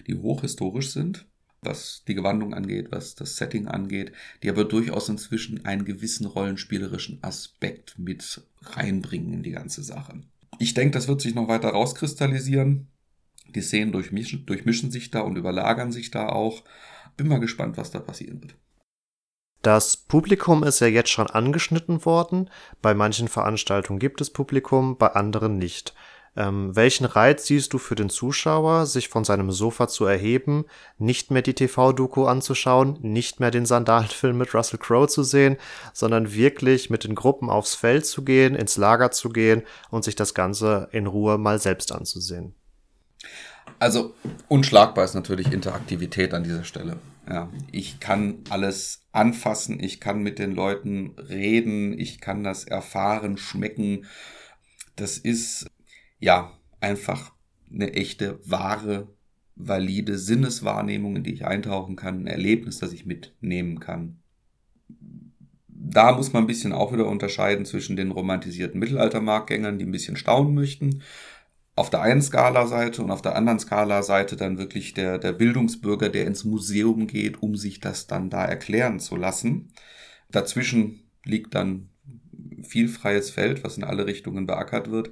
die 0.06 0.16
hochhistorisch 0.16 0.90
sind 0.90 1.28
was 1.62 2.02
die 2.06 2.14
Gewandung 2.14 2.54
angeht, 2.54 2.88
was 2.90 3.14
das 3.14 3.36
Setting 3.36 3.68
angeht, 3.68 4.12
die 4.42 4.50
aber 4.50 4.64
durchaus 4.64 5.08
inzwischen 5.08 5.64
einen 5.64 5.84
gewissen 5.84 6.26
rollenspielerischen 6.26 7.22
Aspekt 7.22 7.98
mit 7.98 8.42
reinbringen 8.62 9.32
in 9.32 9.42
die 9.42 9.52
ganze 9.52 9.82
Sache. 9.82 10.20
Ich 10.58 10.74
denke, 10.74 10.92
das 10.92 11.08
wird 11.08 11.20
sich 11.20 11.34
noch 11.34 11.48
weiter 11.48 11.70
rauskristallisieren. 11.70 12.88
Die 13.54 13.62
Szenen 13.62 13.92
durchmischen, 13.92 14.44
durchmischen 14.46 14.90
sich 14.90 15.10
da 15.10 15.20
und 15.20 15.36
überlagern 15.36 15.92
sich 15.92 16.10
da 16.10 16.28
auch. 16.28 16.64
Bin 17.16 17.28
mal 17.28 17.40
gespannt, 17.40 17.76
was 17.76 17.90
da 17.90 18.00
passieren 18.00 18.42
wird. 18.42 18.54
Das 19.62 19.96
Publikum 19.96 20.64
ist 20.64 20.80
ja 20.80 20.88
jetzt 20.88 21.10
schon 21.10 21.28
angeschnitten 21.28 22.04
worden. 22.04 22.50
Bei 22.80 22.94
manchen 22.94 23.28
Veranstaltungen 23.28 24.00
gibt 24.00 24.20
es 24.20 24.30
Publikum, 24.30 24.98
bei 24.98 25.08
anderen 25.08 25.58
nicht. 25.58 25.94
Ähm, 26.34 26.74
welchen 26.74 27.04
Reiz 27.04 27.46
siehst 27.46 27.74
du 27.74 27.78
für 27.78 27.94
den 27.94 28.08
Zuschauer, 28.08 28.86
sich 28.86 29.08
von 29.08 29.22
seinem 29.24 29.50
Sofa 29.50 29.86
zu 29.86 30.06
erheben, 30.06 30.64
nicht 30.96 31.30
mehr 31.30 31.42
die 31.42 31.52
TV-Doku 31.52 32.24
anzuschauen, 32.24 32.98
nicht 33.02 33.38
mehr 33.38 33.50
den 33.50 33.66
Sandalenfilm 33.66 34.38
mit 34.38 34.54
Russell 34.54 34.78
Crowe 34.78 35.08
zu 35.08 35.24
sehen, 35.24 35.58
sondern 35.92 36.32
wirklich 36.32 36.88
mit 36.88 37.04
den 37.04 37.14
Gruppen 37.14 37.50
aufs 37.50 37.74
Feld 37.74 38.06
zu 38.06 38.24
gehen, 38.24 38.54
ins 38.54 38.78
Lager 38.78 39.10
zu 39.10 39.28
gehen 39.28 39.62
und 39.90 40.04
sich 40.04 40.16
das 40.16 40.32
Ganze 40.32 40.88
in 40.92 41.06
Ruhe 41.06 41.36
mal 41.36 41.58
selbst 41.58 41.92
anzusehen? 41.92 42.54
Also 43.78 44.14
unschlagbar 44.48 45.04
ist 45.04 45.14
natürlich 45.14 45.52
Interaktivität 45.52 46.32
an 46.32 46.44
dieser 46.44 46.64
Stelle. 46.64 46.96
Ja, 47.28 47.48
ich 47.70 48.00
kann 48.00 48.38
alles 48.48 49.02
anfassen, 49.12 49.82
ich 49.82 50.00
kann 50.00 50.22
mit 50.22 50.38
den 50.38 50.54
Leuten 50.54 51.14
reden, 51.18 51.98
ich 51.98 52.20
kann 52.20 52.42
das 52.42 52.64
erfahren, 52.64 53.36
schmecken. 53.36 54.06
Das 54.96 55.18
ist 55.18 55.66
ja, 56.22 56.52
einfach 56.80 57.32
eine 57.70 57.94
echte, 57.94 58.38
wahre, 58.48 59.08
valide 59.56 60.16
Sinneswahrnehmung, 60.16 61.16
in 61.16 61.24
die 61.24 61.34
ich 61.34 61.44
eintauchen 61.44 61.96
kann, 61.96 62.22
ein 62.22 62.26
Erlebnis, 62.28 62.78
das 62.78 62.92
ich 62.92 63.04
mitnehmen 63.06 63.80
kann. 63.80 64.22
Da 65.66 66.12
muss 66.12 66.32
man 66.32 66.44
ein 66.44 66.46
bisschen 66.46 66.72
auch 66.72 66.92
wieder 66.92 67.08
unterscheiden 67.08 67.64
zwischen 67.64 67.96
den 67.96 68.12
romantisierten 68.12 68.78
Mittelaltermarktgängern, 68.78 69.80
die 69.80 69.84
ein 69.84 69.90
bisschen 69.90 70.16
staunen 70.16 70.54
möchten, 70.54 71.02
auf 71.74 71.90
der 71.90 72.02
einen 72.02 72.22
Skala-Seite 72.22 73.02
und 73.02 73.10
auf 73.10 73.22
der 73.22 73.34
anderen 73.34 73.58
Skala-Seite 73.58 74.36
dann 74.36 74.58
wirklich 74.58 74.94
der, 74.94 75.18
der 75.18 75.32
Bildungsbürger, 75.32 76.08
der 76.08 76.26
ins 76.26 76.44
Museum 76.44 77.08
geht, 77.08 77.42
um 77.42 77.56
sich 77.56 77.80
das 77.80 78.06
dann 78.06 78.30
da 78.30 78.44
erklären 78.44 79.00
zu 79.00 79.16
lassen. 79.16 79.72
Dazwischen 80.30 81.00
liegt 81.24 81.56
dann 81.56 81.88
viel 82.62 82.88
freies 82.88 83.30
Feld, 83.30 83.64
was 83.64 83.76
in 83.76 83.82
alle 83.82 84.06
Richtungen 84.06 84.46
beackert 84.46 84.90
wird. 84.90 85.10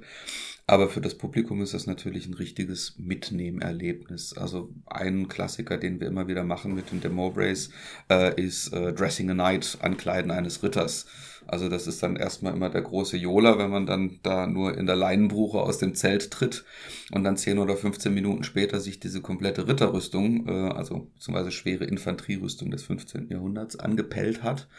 Aber 0.67 0.87
für 0.87 1.01
das 1.01 1.15
Publikum 1.17 1.61
ist 1.61 1.73
das 1.73 1.87
natürlich 1.87 2.27
ein 2.27 2.33
richtiges 2.33 2.95
Mitnehmerlebnis. 2.97 4.33
Also 4.37 4.73
ein 4.85 5.27
Klassiker, 5.27 5.77
den 5.77 5.99
wir 5.99 6.07
immer 6.07 6.27
wieder 6.27 6.43
machen 6.43 6.75
mit 6.75 6.91
den 6.91 7.01
Demo 7.01 7.31
Brace, 7.31 7.71
äh, 8.09 8.39
ist 8.41 8.71
äh, 8.71 8.93
Dressing 8.93 9.29
a 9.31 9.33
Knight, 9.33 9.79
Ankleiden 9.81 10.31
eines 10.31 10.63
Ritters. 10.63 11.07
Also 11.47 11.67
das 11.67 11.87
ist 11.87 12.01
dann 12.03 12.15
erstmal 12.15 12.53
immer 12.53 12.69
der 12.69 12.83
große 12.83 13.17
Jola, 13.17 13.57
wenn 13.57 13.71
man 13.71 13.85
dann 13.85 14.19
da 14.23 14.47
nur 14.47 14.77
in 14.77 14.85
der 14.85 14.95
Leinenbruche 14.95 15.59
aus 15.59 15.79
dem 15.79 15.95
Zelt 15.95 16.31
tritt 16.31 16.63
und 17.11 17.23
dann 17.23 17.35
10 17.35 17.57
oder 17.57 17.75
15 17.75 18.13
Minuten 18.13 18.43
später 18.43 18.79
sich 18.79 18.99
diese 18.99 19.21
komplette 19.21 19.67
Ritterrüstung, 19.67 20.47
äh, 20.47 20.51
also 20.71 21.09
beziehungsweise 21.15 21.51
schwere 21.51 21.85
Infanterierüstung 21.85 22.71
des 22.71 22.83
15. 22.83 23.29
Jahrhunderts 23.29 23.75
angepellt 23.77 24.43
hat. 24.43 24.69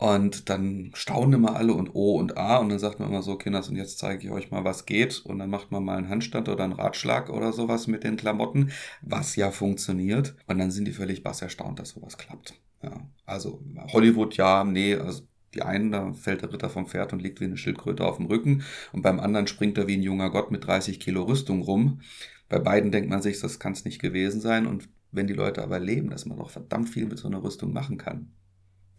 Und 0.00 0.48
dann 0.48 0.92
staunen 0.94 1.34
immer 1.34 1.56
alle 1.56 1.74
und 1.74 1.94
O 1.94 2.16
und 2.16 2.38
A 2.38 2.56
und 2.56 2.70
dann 2.70 2.78
sagt 2.78 3.00
man 3.00 3.10
immer 3.10 3.20
so, 3.20 3.36
Kinders, 3.36 3.68
und 3.68 3.76
jetzt 3.76 3.98
zeige 3.98 4.24
ich 4.24 4.30
euch 4.32 4.50
mal, 4.50 4.64
was 4.64 4.86
geht. 4.86 5.20
Und 5.26 5.38
dann 5.38 5.50
macht 5.50 5.72
man 5.72 5.84
mal 5.84 5.98
einen 5.98 6.08
Handstand 6.08 6.48
oder 6.48 6.64
einen 6.64 6.72
Ratschlag 6.72 7.28
oder 7.28 7.52
sowas 7.52 7.86
mit 7.86 8.02
den 8.02 8.16
Klamotten, 8.16 8.70
was 9.02 9.36
ja 9.36 9.50
funktioniert. 9.50 10.34
Und 10.46 10.56
dann 10.56 10.70
sind 10.70 10.86
die 10.86 10.92
völlig 10.92 11.22
bass 11.22 11.42
erstaunt, 11.42 11.80
dass 11.80 11.90
sowas 11.90 12.16
klappt. 12.16 12.54
Ja, 12.82 13.06
also 13.26 13.62
Hollywood, 13.92 14.38
ja, 14.38 14.64
nee, 14.64 14.94
also 14.94 15.24
die 15.52 15.60
einen, 15.60 15.92
da 15.92 16.14
fällt 16.14 16.40
der 16.40 16.50
Ritter 16.50 16.70
vom 16.70 16.86
Pferd 16.86 17.12
und 17.12 17.20
liegt 17.20 17.42
wie 17.42 17.44
eine 17.44 17.58
Schildkröte 17.58 18.06
auf 18.06 18.16
dem 18.16 18.24
Rücken. 18.24 18.62
Und 18.94 19.02
beim 19.02 19.20
anderen 19.20 19.48
springt 19.48 19.76
er 19.76 19.86
wie 19.86 19.98
ein 19.98 20.02
junger 20.02 20.30
Gott 20.30 20.50
mit 20.50 20.66
30 20.66 20.98
Kilo 20.98 21.24
Rüstung 21.24 21.60
rum. 21.60 22.00
Bei 22.48 22.58
beiden 22.58 22.90
denkt 22.90 23.10
man 23.10 23.20
sich, 23.20 23.38
das 23.38 23.58
kann 23.58 23.72
es 23.72 23.84
nicht 23.84 24.00
gewesen 24.00 24.40
sein. 24.40 24.66
Und 24.66 24.88
wenn 25.12 25.26
die 25.26 25.34
Leute 25.34 25.62
aber 25.62 25.78
leben, 25.78 26.08
dass 26.08 26.24
man 26.24 26.38
doch 26.38 26.48
verdammt 26.48 26.88
viel 26.88 27.04
mit 27.04 27.18
so 27.18 27.28
einer 27.28 27.42
Rüstung 27.42 27.74
machen 27.74 27.98
kann, 27.98 28.32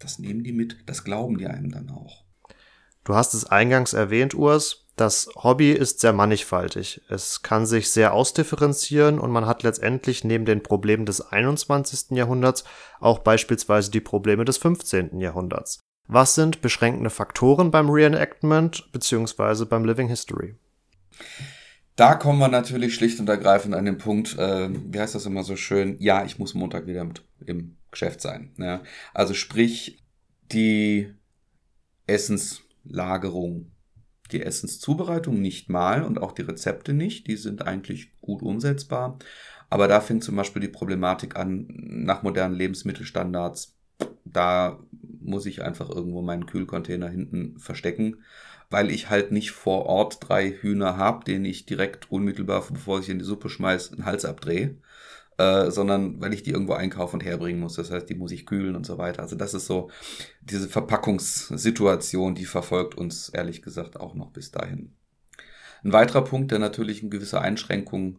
das 0.02 0.18
nehmen 0.18 0.44
die 0.44 0.52
mit, 0.52 0.76
das 0.86 1.04
glauben 1.04 1.38
die 1.38 1.46
einem 1.46 1.70
dann 1.70 1.90
auch. 1.90 2.24
Du 3.04 3.14
hast 3.14 3.34
es 3.34 3.46
eingangs 3.46 3.94
erwähnt, 3.94 4.34
Urs. 4.34 4.86
Das 4.96 5.28
Hobby 5.36 5.72
ist 5.72 6.00
sehr 6.00 6.12
mannigfaltig. 6.12 7.00
Es 7.08 7.42
kann 7.42 7.66
sich 7.66 7.90
sehr 7.90 8.12
ausdifferenzieren 8.12 9.18
und 9.18 9.30
man 9.30 9.46
hat 9.46 9.62
letztendlich 9.62 10.22
neben 10.22 10.44
den 10.44 10.62
Problemen 10.62 11.06
des 11.06 11.20
21. 11.20 12.10
Jahrhunderts 12.10 12.64
auch 13.00 13.20
beispielsweise 13.20 13.90
die 13.90 14.00
Probleme 14.00 14.44
des 14.44 14.58
15. 14.58 15.18
Jahrhunderts. 15.18 15.80
Was 16.06 16.34
sind 16.34 16.60
beschränkende 16.60 17.10
Faktoren 17.10 17.70
beim 17.70 17.88
Reenactment 17.88 18.92
bzw. 18.92 19.64
beim 19.64 19.84
Living 19.84 20.08
History? 20.08 20.56
Da 21.96 22.14
kommen 22.14 22.38
wir 22.38 22.48
natürlich 22.48 22.94
schlicht 22.94 23.18
und 23.20 23.28
ergreifend 23.28 23.74
an 23.74 23.84
den 23.84 23.98
Punkt, 23.98 24.38
äh, 24.38 24.68
wie 24.70 25.00
heißt 25.00 25.14
das 25.14 25.26
immer 25.26 25.42
so 25.42 25.56
schön, 25.56 25.96
ja, 26.00 26.24
ich 26.24 26.38
muss 26.38 26.54
Montag 26.54 26.86
wieder 26.86 27.04
mit, 27.04 27.22
im 27.46 27.76
Geschäft 27.92 28.20
sein. 28.20 28.52
Ja. 28.58 28.82
Also 29.14 29.34
sprich, 29.34 30.02
die 30.50 31.14
Essenslagerung, 32.06 33.70
die 34.32 34.42
Essenszubereitung 34.42 35.40
nicht 35.40 35.68
mal 35.68 36.02
und 36.02 36.20
auch 36.20 36.32
die 36.32 36.42
Rezepte 36.42 36.92
nicht, 36.92 37.28
die 37.28 37.36
sind 37.36 37.66
eigentlich 37.66 38.18
gut 38.20 38.42
umsetzbar. 38.42 39.18
Aber 39.70 39.88
da 39.88 40.00
fängt 40.00 40.24
zum 40.24 40.36
Beispiel 40.36 40.60
die 40.60 40.68
Problematik 40.68 41.36
an, 41.36 41.66
nach 41.68 42.22
modernen 42.22 42.54
Lebensmittelstandards, 42.54 43.78
da 44.24 44.80
muss 45.20 45.46
ich 45.46 45.62
einfach 45.62 45.88
irgendwo 45.88 46.22
meinen 46.22 46.46
Kühlcontainer 46.46 47.08
hinten 47.08 47.58
verstecken, 47.58 48.22
weil 48.70 48.90
ich 48.90 49.10
halt 49.10 49.32
nicht 49.32 49.50
vor 49.50 49.86
Ort 49.86 50.28
drei 50.28 50.50
Hühner 50.50 50.96
habe, 50.96 51.24
denen 51.24 51.44
ich 51.44 51.66
direkt 51.66 52.10
unmittelbar, 52.10 52.64
bevor 52.70 53.00
ich 53.00 53.08
in 53.08 53.18
die 53.18 53.24
Suppe 53.24 53.48
schmeiße, 53.48 53.92
einen 53.92 54.04
Hals 54.06 54.24
abdrehe, 54.24 54.76
äh, 55.38 55.70
sondern 55.70 56.20
weil 56.20 56.34
ich 56.34 56.42
die 56.42 56.50
irgendwo 56.50 56.74
einkaufen 56.74 57.16
und 57.16 57.24
herbringen 57.24 57.60
muss. 57.60 57.74
Das 57.74 57.90
heißt, 57.90 58.08
die 58.08 58.14
muss 58.14 58.32
ich 58.32 58.46
kühlen 58.46 58.76
und 58.76 58.84
so 58.84 58.98
weiter. 58.98 59.22
Also 59.22 59.36
das 59.36 59.54
ist 59.54 59.66
so 59.66 59.90
diese 60.42 60.68
Verpackungssituation, 60.68 62.34
die 62.34 62.44
verfolgt 62.44 62.96
uns 62.96 63.28
ehrlich 63.30 63.62
gesagt 63.62 63.98
auch 63.98 64.14
noch 64.14 64.30
bis 64.32 64.50
dahin. 64.50 64.94
Ein 65.84 65.92
weiterer 65.92 66.22
Punkt, 66.22 66.50
der 66.50 66.58
natürlich 66.58 67.00
eine 67.00 67.10
gewisse 67.10 67.40
Einschränkung 67.40 68.18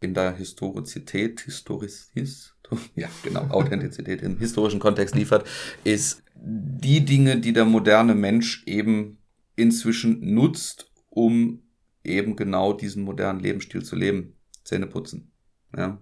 in 0.00 0.14
der 0.14 0.36
Historizität, 0.36 1.40
Historis, 1.40 2.12
ja 2.94 3.08
genau, 3.22 3.48
Authentizität 3.48 4.22
im 4.22 4.38
historischen 4.38 4.80
Kontext 4.80 5.14
liefert, 5.14 5.46
ist 5.82 6.22
die 6.34 7.04
Dinge, 7.04 7.38
die 7.38 7.52
der 7.52 7.64
moderne 7.64 8.14
Mensch 8.14 8.64
eben 8.66 9.18
inzwischen 9.56 10.34
nutzt, 10.34 10.90
um 11.08 11.62
eben 12.04 12.36
genau 12.36 12.74
diesen 12.74 13.02
modernen 13.02 13.40
Lebensstil 13.40 13.82
zu 13.82 13.96
leben. 13.96 14.36
Zähne 14.62 14.86
putzen. 14.86 15.32
Ja 15.76 16.00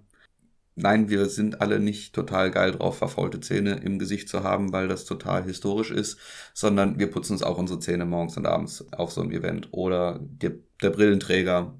nein, 0.74 1.08
wir 1.08 1.26
sind 1.26 1.60
alle 1.60 1.78
nicht 1.80 2.14
total 2.14 2.50
geil 2.50 2.72
drauf, 2.72 2.98
verfaulte 2.98 3.40
Zähne 3.40 3.80
im 3.82 3.98
Gesicht 3.98 4.28
zu 4.28 4.42
haben, 4.42 4.72
weil 4.72 4.88
das 4.88 5.04
total 5.04 5.44
historisch 5.44 5.90
ist, 5.90 6.18
sondern 6.54 6.98
wir 6.98 7.10
putzen 7.10 7.34
uns 7.34 7.42
auch 7.42 7.58
unsere 7.58 7.80
Zähne 7.80 8.04
morgens 8.04 8.36
und 8.36 8.46
abends 8.46 8.84
auf 8.92 9.12
so 9.12 9.20
einem 9.20 9.32
Event. 9.32 9.68
Oder 9.72 10.20
der, 10.22 10.52
der 10.82 10.90
Brillenträger. 10.90 11.74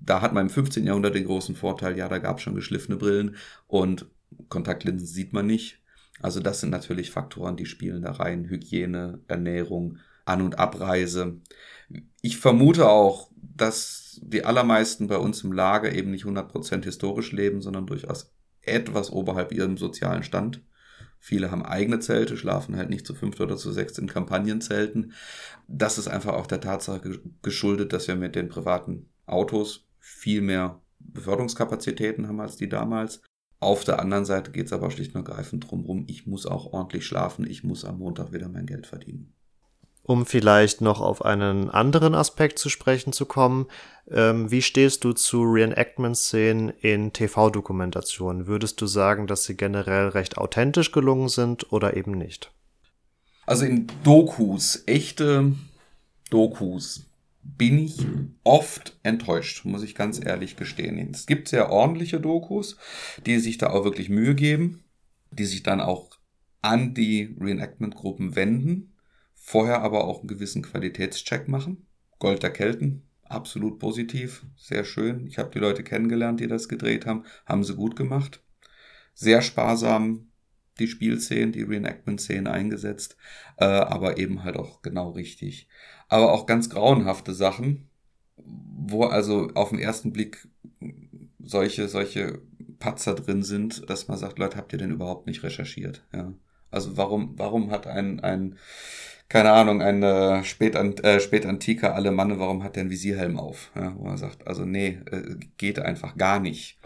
Da 0.00 0.22
hat 0.22 0.32
man 0.32 0.46
im 0.46 0.50
15. 0.50 0.86
Jahrhundert 0.86 1.14
den 1.14 1.26
großen 1.26 1.54
Vorteil, 1.54 1.98
ja, 1.98 2.08
da 2.08 2.18
gab 2.18 2.38
es 2.38 2.42
schon 2.42 2.54
geschliffene 2.54 2.96
Brillen 2.96 3.36
und 3.66 4.06
Kontaktlinsen 4.48 5.06
sieht 5.06 5.32
man 5.32 5.46
nicht. 5.46 5.80
Also 6.20 6.40
das 6.40 6.60
sind 6.60 6.70
natürlich 6.70 7.10
Faktoren, 7.10 7.56
die 7.56 7.66
spielen 7.66 8.02
da 8.02 8.12
rein. 8.12 8.48
Hygiene, 8.48 9.20
Ernährung, 9.28 9.98
An- 10.24 10.42
und 10.42 10.58
Abreise. 10.58 11.40
Ich 12.22 12.38
vermute 12.38 12.88
auch, 12.88 13.30
dass 13.36 14.07
die 14.22 14.44
allermeisten 14.44 15.06
bei 15.06 15.16
uns 15.16 15.42
im 15.44 15.52
Lager 15.52 15.92
eben 15.92 16.10
nicht 16.10 16.24
100% 16.24 16.84
historisch 16.84 17.32
leben, 17.32 17.60
sondern 17.60 17.86
durchaus 17.86 18.32
etwas 18.62 19.10
oberhalb 19.10 19.52
ihrem 19.52 19.76
sozialen 19.76 20.22
Stand. 20.22 20.62
Viele 21.20 21.50
haben 21.50 21.64
eigene 21.64 21.98
Zelte, 21.98 22.36
schlafen 22.36 22.76
halt 22.76 22.90
nicht 22.90 23.06
zu 23.06 23.14
fünft 23.14 23.40
oder 23.40 23.56
zu 23.56 23.72
sechs 23.72 23.98
in 23.98 24.06
Kampagnenzelten. 24.06 25.12
Das 25.66 25.98
ist 25.98 26.08
einfach 26.08 26.34
auch 26.34 26.46
der 26.46 26.60
Tatsache 26.60 27.20
geschuldet, 27.42 27.92
dass 27.92 28.06
wir 28.06 28.16
mit 28.16 28.36
den 28.36 28.48
privaten 28.48 29.08
Autos 29.26 29.88
viel 29.98 30.40
mehr 30.40 30.80
Beförderungskapazitäten 31.00 32.28
haben 32.28 32.40
als 32.40 32.56
die 32.56 32.68
damals. 32.68 33.22
Auf 33.60 33.84
der 33.84 33.98
anderen 33.98 34.24
Seite 34.24 34.52
geht 34.52 34.66
es 34.66 34.72
aber 34.72 34.90
schlicht 34.90 35.14
und 35.14 35.28
ergreifend 35.28 35.68
drum 35.68 36.04
ich 36.06 36.26
muss 36.26 36.46
auch 36.46 36.72
ordentlich 36.72 37.04
schlafen, 37.04 37.44
ich 37.48 37.64
muss 37.64 37.84
am 37.84 37.98
Montag 37.98 38.32
wieder 38.32 38.48
mein 38.48 38.66
Geld 38.66 38.86
verdienen. 38.86 39.34
Um 40.08 40.24
vielleicht 40.24 40.80
noch 40.80 41.02
auf 41.02 41.22
einen 41.22 41.68
anderen 41.68 42.14
Aspekt 42.14 42.58
zu 42.58 42.70
sprechen 42.70 43.12
zu 43.12 43.26
kommen, 43.26 43.66
ähm, 44.10 44.50
wie 44.50 44.62
stehst 44.62 45.04
du 45.04 45.12
zu 45.12 45.42
Reenactment-Szenen 45.42 46.70
in 46.80 47.12
TV-Dokumentationen? 47.12 48.46
Würdest 48.46 48.80
du 48.80 48.86
sagen, 48.86 49.26
dass 49.26 49.44
sie 49.44 49.54
generell 49.54 50.08
recht 50.08 50.38
authentisch 50.38 50.92
gelungen 50.92 51.28
sind 51.28 51.74
oder 51.74 51.94
eben 51.94 52.12
nicht? 52.12 52.50
Also 53.44 53.66
in 53.66 53.86
Dokus, 54.02 54.82
echte 54.86 55.52
Dokus, 56.30 57.04
bin 57.42 57.78
ich 57.78 57.98
oft 58.44 58.98
enttäuscht, 59.02 59.66
muss 59.66 59.82
ich 59.82 59.94
ganz 59.94 60.24
ehrlich 60.24 60.56
gestehen. 60.56 61.10
Es 61.12 61.26
gibt 61.26 61.48
sehr 61.48 61.70
ordentliche 61.70 62.18
Dokus, 62.18 62.78
die 63.26 63.38
sich 63.40 63.58
da 63.58 63.68
auch 63.68 63.84
wirklich 63.84 64.08
Mühe 64.08 64.34
geben, 64.34 64.84
die 65.32 65.44
sich 65.44 65.62
dann 65.62 65.82
auch 65.82 66.08
an 66.62 66.94
die 66.94 67.36
Reenactment-Gruppen 67.38 68.36
wenden, 68.36 68.94
vorher 69.48 69.80
aber 69.80 70.04
auch 70.04 70.18
einen 70.18 70.28
gewissen 70.28 70.60
Qualitätscheck 70.60 71.48
machen. 71.48 71.86
Gold 72.18 72.42
der 72.42 72.50
Kelten, 72.50 73.08
absolut 73.22 73.78
positiv, 73.78 74.44
sehr 74.56 74.84
schön. 74.84 75.26
Ich 75.26 75.38
habe 75.38 75.48
die 75.50 75.58
Leute 75.58 75.82
kennengelernt, 75.82 76.40
die 76.40 76.48
das 76.48 76.68
gedreht 76.68 77.06
haben, 77.06 77.24
haben 77.46 77.64
sie 77.64 77.74
gut 77.74 77.96
gemacht. 77.96 78.42
Sehr 79.14 79.40
sparsam 79.40 80.28
die 80.78 80.86
Spielszenen, 80.86 81.52
die 81.52 81.62
Reenactment-Szenen 81.62 82.46
eingesetzt, 82.46 83.16
äh, 83.56 83.64
aber 83.64 84.18
eben 84.18 84.44
halt 84.44 84.56
auch 84.58 84.82
genau 84.82 85.12
richtig. 85.12 85.66
Aber 86.08 86.32
auch 86.32 86.44
ganz 86.44 86.68
grauenhafte 86.68 87.32
Sachen, 87.32 87.88
wo 88.36 89.04
also 89.04 89.48
auf 89.54 89.70
den 89.70 89.78
ersten 89.78 90.12
Blick 90.12 90.46
solche, 91.38 91.88
solche 91.88 92.42
Patzer 92.78 93.14
drin 93.14 93.42
sind, 93.42 93.88
dass 93.88 94.08
man 94.08 94.18
sagt, 94.18 94.38
Leute, 94.38 94.58
habt 94.58 94.74
ihr 94.74 94.78
denn 94.78 94.92
überhaupt 94.92 95.26
nicht 95.26 95.42
recherchiert? 95.42 96.06
Ja. 96.12 96.34
Also 96.70 96.98
warum, 96.98 97.38
warum 97.38 97.70
hat 97.70 97.86
ein, 97.86 98.20
ein, 98.20 98.58
keine 99.28 99.52
Ahnung, 99.52 99.82
ein 99.82 100.02
äh, 100.02 100.42
Spätant, 100.44 101.04
äh, 101.04 101.20
spätantiker 101.20 101.94
Alemanne, 101.94 102.38
warum 102.38 102.62
hat 102.62 102.76
der 102.76 102.82
einen 102.82 102.90
Visierhelm 102.90 103.38
auf? 103.38 103.70
Ja, 103.74 103.94
wo 103.96 104.04
man 104.04 104.16
sagt, 104.16 104.46
also 104.46 104.64
nee, 104.64 105.00
äh, 105.10 105.36
geht 105.58 105.78
einfach 105.78 106.16
gar 106.16 106.40
nicht. 106.40 106.78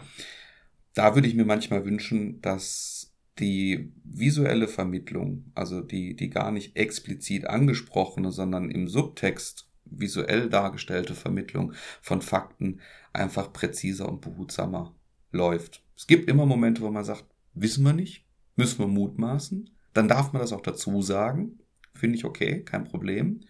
Da 0.93 1.15
würde 1.15 1.27
ich 1.27 1.35
mir 1.35 1.45
manchmal 1.45 1.85
wünschen, 1.85 2.41
dass 2.41 3.13
die 3.39 3.91
visuelle 4.03 4.67
Vermittlung, 4.67 5.51
also 5.55 5.81
die, 5.81 6.15
die 6.15 6.29
gar 6.29 6.51
nicht 6.51 6.75
explizit 6.75 7.47
angesprochene, 7.47 8.31
sondern 8.31 8.69
im 8.69 8.87
Subtext 8.87 9.67
visuell 9.85 10.49
dargestellte 10.49 11.15
Vermittlung 11.15 11.73
von 12.01 12.21
Fakten 12.21 12.81
einfach 13.11 13.53
präziser 13.53 14.07
und 14.07 14.21
behutsamer 14.21 14.95
läuft. 15.31 15.83
Es 15.95 16.07
gibt 16.07 16.29
immer 16.29 16.45
Momente, 16.45 16.81
wo 16.81 16.91
man 16.91 17.05
sagt, 17.05 17.25
wissen 17.53 17.83
wir 17.85 17.93
nicht, 17.93 18.25
müssen 18.55 18.79
wir 18.79 18.87
mutmaßen, 18.87 19.69
dann 19.93 20.07
darf 20.07 20.33
man 20.33 20.41
das 20.41 20.53
auch 20.53 20.61
dazu 20.61 21.01
sagen, 21.01 21.59
finde 21.95 22.17
ich 22.17 22.25
okay, 22.25 22.63
kein 22.63 22.85
Problem. 22.85 23.41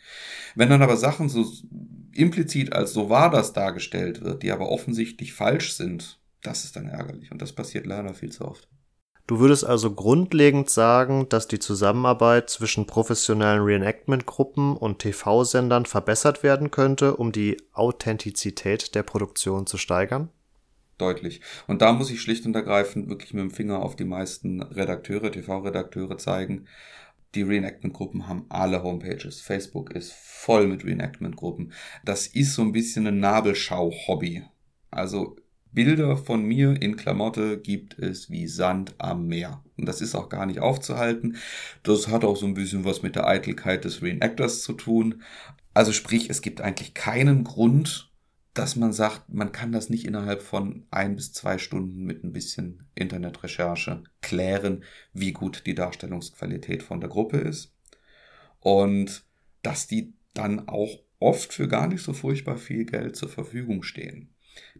Wenn 0.55 0.69
dann 0.69 0.81
aber 0.81 0.97
Sachen 0.97 1.29
so 1.29 1.45
implizit 2.13 2.73
als 2.73 2.93
so 2.93 3.09
war 3.09 3.29
das 3.29 3.53
dargestellt 3.53 4.21
wird, 4.21 4.43
die 4.43 4.51
aber 4.51 4.69
offensichtlich 4.69 5.33
falsch 5.33 5.73
sind, 5.73 6.19
das 6.41 6.65
ist 6.65 6.75
dann 6.75 6.87
ärgerlich 6.87 7.31
und 7.31 7.41
das 7.41 7.53
passiert 7.53 7.85
leider 7.85 8.13
viel 8.13 8.31
zu 8.31 8.45
oft. 8.45 8.67
Du 9.25 9.39
würdest 9.39 9.65
also 9.65 9.93
grundlegend 9.93 10.69
sagen, 10.69 11.29
dass 11.29 11.47
die 11.47 11.59
Zusammenarbeit 11.59 12.49
zwischen 12.49 12.85
professionellen 12.85 13.63
Reenactment-Gruppen 13.63 14.75
und 14.75 14.99
TV-Sendern 14.99 15.85
verbessert 15.85 16.43
werden 16.43 16.71
könnte, 16.71 17.15
um 17.15 17.31
die 17.31 17.55
Authentizität 17.71 18.95
der 18.95 19.03
Produktion 19.03 19.65
zu 19.65 19.77
steigern? 19.77 20.29
Deutlich. 20.97 21.39
Und 21.67 21.81
da 21.81 21.93
muss 21.93 22.11
ich 22.11 22.21
schlicht 22.21 22.45
und 22.45 22.55
ergreifend 22.55 23.09
wirklich 23.09 23.33
mit 23.33 23.41
dem 23.41 23.51
Finger 23.51 23.81
auf 23.81 23.95
die 23.95 24.03
meisten 24.03 24.61
Redakteure, 24.61 25.31
TV-Redakteure 25.31 26.17
zeigen. 26.17 26.67
Die 27.35 27.41
Reenactment-Gruppen 27.41 28.27
haben 28.27 28.45
alle 28.49 28.83
Homepages. 28.83 29.41
Facebook 29.41 29.91
ist 29.91 30.13
voll 30.13 30.67
mit 30.67 30.85
Reenactment-Gruppen. 30.85 31.73
Das 32.05 32.27
ist 32.27 32.53
so 32.53 32.61
ein 32.61 32.71
bisschen 32.71 33.07
ein 33.07 33.19
Nabelschau-Hobby. 33.19 34.43
Also 34.91 35.35
Bilder 35.71 36.17
von 36.17 36.43
mir 36.45 36.79
in 36.79 36.95
Klamotte 36.95 37.59
gibt 37.59 37.97
es 37.97 38.29
wie 38.29 38.47
Sand 38.47 38.93
am 38.99 39.27
Meer. 39.27 39.63
Und 39.77 39.87
das 39.87 40.01
ist 40.01 40.13
auch 40.13 40.29
gar 40.29 40.45
nicht 40.45 40.59
aufzuhalten. 40.59 41.37
Das 41.81 42.07
hat 42.07 42.23
auch 42.23 42.37
so 42.37 42.45
ein 42.45 42.53
bisschen 42.53 42.85
was 42.85 43.01
mit 43.01 43.15
der 43.15 43.27
Eitelkeit 43.27 43.83
des 43.83 44.03
Reenactors 44.03 44.61
zu 44.61 44.73
tun. 44.73 45.23
Also 45.73 45.91
sprich, 45.91 46.29
es 46.29 46.43
gibt 46.43 46.61
eigentlich 46.61 46.93
keinen 46.93 47.43
Grund, 47.43 48.12
dass 48.53 48.75
man 48.75 48.93
sagt, 48.93 49.29
man 49.29 49.51
kann 49.51 49.71
das 49.71 49.89
nicht 49.89 50.05
innerhalb 50.05 50.41
von 50.41 50.85
ein 50.91 51.15
bis 51.15 51.33
zwei 51.33 51.57
Stunden 51.57 52.03
mit 52.03 52.23
ein 52.23 52.33
bisschen 52.33 52.85
Internetrecherche 52.93 54.03
klären, 54.21 54.83
wie 55.11 55.31
gut 55.31 55.63
die 55.65 55.73
Darstellungsqualität 55.73 56.83
von 56.83 56.99
der 56.99 57.09
Gruppe 57.09 57.37
ist. 57.37 57.73
Und 58.59 59.25
dass 59.63 59.87
die 59.87 60.13
dann 60.33 60.67
auch 60.67 60.99
oft 61.19 61.53
für 61.53 61.67
gar 61.67 61.87
nicht 61.87 62.03
so 62.03 62.13
furchtbar 62.13 62.57
viel 62.57 62.85
Geld 62.85 63.15
zur 63.15 63.29
Verfügung 63.29 63.81
stehen. 63.81 64.29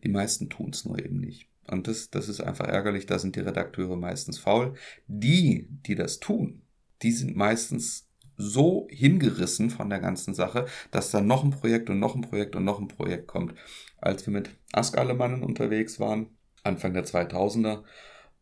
Die 0.03 0.09
meisten 0.09 0.49
tun 0.49 0.69
es 0.71 0.86
nur 0.86 0.99
eben 0.99 1.19
nicht. 1.19 1.47
Und 1.67 1.88
das, 1.88 2.09
das 2.09 2.29
ist 2.29 2.41
einfach 2.41 2.67
ärgerlich, 2.67 3.05
da 3.05 3.17
sind 3.17 3.36
die 3.36 3.41
Redakteure 3.41 3.95
meistens 3.95 4.38
faul. 4.38 4.75
Die, 5.07 5.67
die 5.69 5.95
das 5.95 6.19
tun, 6.19 6.62
die 7.01 7.12
sind 7.12 7.36
meistens 7.36 8.09
so 8.38 8.88
hingerissen 8.89 9.69
von 9.69 9.89
der 9.89 10.00
ganzen 10.00 10.34
Sache, 10.34 10.65
dass 10.91 11.12
dann 11.12 11.28
noch 11.28 11.43
ein 11.43 11.52
Projekt 11.52 11.89
und 11.89 12.00
noch 12.00 12.15
ein 12.15 12.22
Projekt 12.22 12.56
und 12.56 12.63
noch 12.63 12.80
ein 12.80 12.88
Projekt 12.88 13.28
kommt. 13.28 13.54
Als 14.00 14.26
wir 14.26 14.34
mit 14.34 14.50
Ask 14.72 14.98
Allemannen 14.98 15.43
unterwegs 15.43 16.00
waren, 16.00 16.28
Anfang 16.63 16.93
der 16.93 17.06
2000er, 17.06 17.84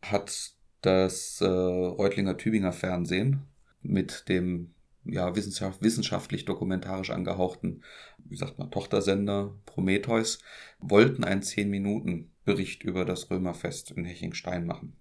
hat 0.00 0.52
das 0.80 1.40
äh, 1.40 1.46
Reutlinger 1.46 2.36
Tübinger 2.36 2.72
Fernsehen 2.72 3.42
mit 3.82 4.28
dem 4.28 4.74
ja, 5.04 5.34
wissenschaft, 5.34 5.82
wissenschaftlich 5.82 6.44
dokumentarisch 6.44 7.10
angehauchten, 7.10 7.82
wie 8.18 8.36
sagt 8.36 8.58
man, 8.58 8.70
Tochtersender 8.70 9.54
Prometheus, 9.66 10.38
wollten 10.78 11.24
einen 11.24 11.42
10-Minuten-Bericht 11.42 12.82
über 12.84 13.04
das 13.04 13.30
Römerfest 13.30 13.90
in 13.92 14.04
Hechingstein 14.04 14.66
machen. 14.66 14.96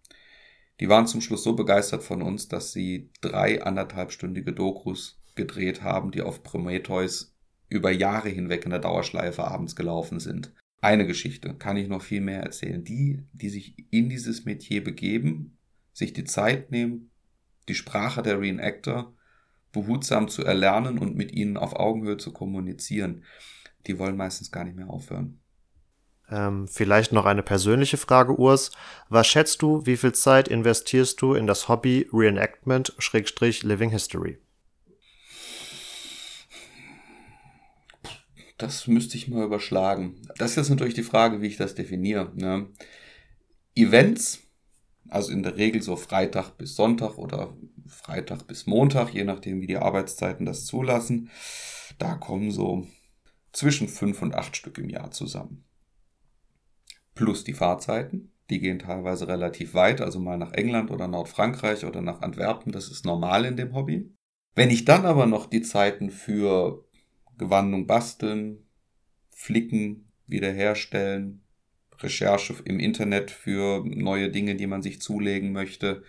Die 0.82 0.90
waren 0.90 1.06
zum 1.06 1.22
Schluss 1.22 1.44
so 1.44 1.54
begeistert 1.54 2.02
von 2.02 2.24
uns, 2.24 2.48
dass 2.48 2.74
sie 2.74 3.12
drei 3.22 3.62
anderthalbstündige 3.62 4.52
Dokus 4.52 5.22
gedreht 5.36 5.84
haben, 5.84 6.10
die 6.10 6.24
auf 6.24 6.42
Prometheus 6.42 7.38
über 7.70 7.92
Jahre 7.92 8.30
hinweg 8.30 8.66
in 8.66 8.72
der 8.72 8.80
Dauerschleife 8.80 9.44
abends 9.46 9.76
gelaufen 9.76 10.20
sind. 10.20 10.52
Eine 10.82 11.06
Geschichte, 11.06 11.54
kann 11.54 11.78
ich 11.78 11.88
noch 11.88 12.02
viel 12.02 12.22
mehr 12.22 12.42
erzählen. 12.42 12.84
Die, 12.84 13.24
die 13.32 13.50
sich 13.50 13.76
in 13.92 14.10
dieses 14.10 14.46
Metier 14.46 14.84
begeben, 14.84 15.60
sich 15.94 16.14
die 16.14 16.24
Zeit 16.24 16.72
nehmen, 16.72 17.12
die 17.70 17.76
Sprache 17.76 18.24
der 18.24 18.42
Reenactor 18.42 19.16
behutsam 19.72 20.30
zu 20.30 20.44
erlernen 20.44 20.98
und 20.98 21.16
mit 21.16 21.32
ihnen 21.32 21.58
auf 21.58 21.76
Augenhöhe 21.76 22.18
zu 22.18 22.34
kommunizieren, 22.34 23.24
die 23.86 24.00
wollen 24.00 24.18
meistens 24.18 24.52
gar 24.52 24.64
nicht 24.64 24.76
mehr 24.76 24.90
aufhören. 24.90 25.42
Ähm, 26.32 26.68
vielleicht 26.70 27.12
noch 27.12 27.26
eine 27.26 27.44
persönliche 27.44 27.98
Frage, 27.98 28.40
Urs. 28.40 28.72
Was 29.10 29.28
schätzt 29.28 29.62
du, 29.62 29.86
wie 29.86 29.98
viel 29.98 30.14
Zeit 30.14 30.48
investierst 30.48 31.22
du 31.22 31.34
in 31.34 31.46
das 31.46 31.68
Hobby 31.68 32.08
Reenactment-Living 32.12 33.90
History? 33.90 34.40
Das 38.58 38.88
müsste 38.88 39.18
ich 39.18 39.28
mal 39.28 39.44
überschlagen. 39.44 40.22
Das 40.38 40.52
ist 40.52 40.58
jetzt 40.58 40.70
natürlich 40.70 40.94
die 40.94 41.04
Frage, 41.04 41.42
wie 41.42 41.48
ich 41.48 41.58
das 41.58 41.76
definiere. 41.76 42.32
Ne? 42.36 42.68
Events, 43.76 44.40
also 45.10 45.32
in 45.32 45.44
der 45.44 45.58
Regel 45.58 45.82
so 45.82 45.98
Freitag 45.98 46.52
bis 46.58 46.76
Sonntag 46.76 47.18
oder 47.18 47.58
Freitag 47.88 48.48
bis 48.48 48.68
Montag, 48.68 49.14
je 49.14 49.26
nachdem, 49.26 49.60
wie 49.60 49.68
die 49.68 49.78
Arbeitszeiten 49.78 50.46
das 50.46 50.66
zulassen. 50.66 51.30
Da 51.98 52.16
kommen 52.16 52.52
so 52.52 52.88
zwischen 53.52 53.90
fünf 53.90 54.22
und 54.22 54.34
acht 54.34 54.56
Stück 54.56 54.78
im 54.78 54.90
Jahr 54.90 55.12
zusammen. 55.12 55.66
Plus 57.16 57.44
die 57.44 57.54
Fahrzeiten, 57.54 58.32
die 58.50 58.60
gehen 58.60 58.80
teilweise 58.80 59.28
relativ 59.28 59.74
weit, 59.74 60.02
also 60.02 60.20
mal 60.20 60.38
nach 60.38 60.54
England 60.54 60.92
oder 60.92 61.08
Nordfrankreich 61.08 61.86
oder 61.86 62.02
nach 62.02 62.22
Antwerpen, 62.22 62.72
das 62.72 62.90
ist 62.90 63.06
normal 63.06 63.46
in 63.46 63.56
dem 63.56 63.74
Hobby. 63.74 64.14
Wenn 64.56 64.70
ich 64.70 64.86
dann 64.86 65.06
aber 65.06 65.26
noch 65.26 65.46
die 65.46 65.62
Zeiten 65.62 66.10
für 66.10 66.86
Gewandung 67.38 67.88
basteln, 67.88 68.68
flicken, 69.30 70.12
wiederherstellen, 70.28 71.44
Recherche 72.00 72.56
im 72.66 72.80
Internet 72.80 73.32
für 73.32 73.84
neue 73.86 74.30
Dinge, 74.30 74.56
die 74.56 74.68
man 74.68 74.82
sich 74.82 75.02
zulegen 75.02 75.52
möchte, 75.52 76.04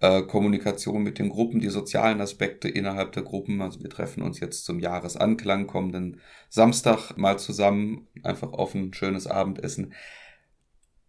äh, 0.00 0.22
Kommunikation 0.22 1.02
mit 1.02 1.18
den 1.18 1.28
Gruppen, 1.28 1.60
die 1.60 1.68
sozialen 1.68 2.20
Aspekte 2.20 2.68
innerhalb 2.68 3.12
der 3.12 3.22
Gruppen. 3.22 3.60
Also 3.60 3.82
wir 3.82 3.90
treffen 3.90 4.22
uns 4.22 4.40
jetzt 4.40 4.64
zum 4.64 4.78
Jahresanklang 4.78 5.66
kommenden 5.66 6.20
Samstag 6.48 7.16
mal 7.16 7.38
zusammen, 7.38 8.06
einfach 8.22 8.52
auf 8.52 8.74
ein 8.74 8.92
schönes 8.94 9.26
Abendessen. 9.26 9.94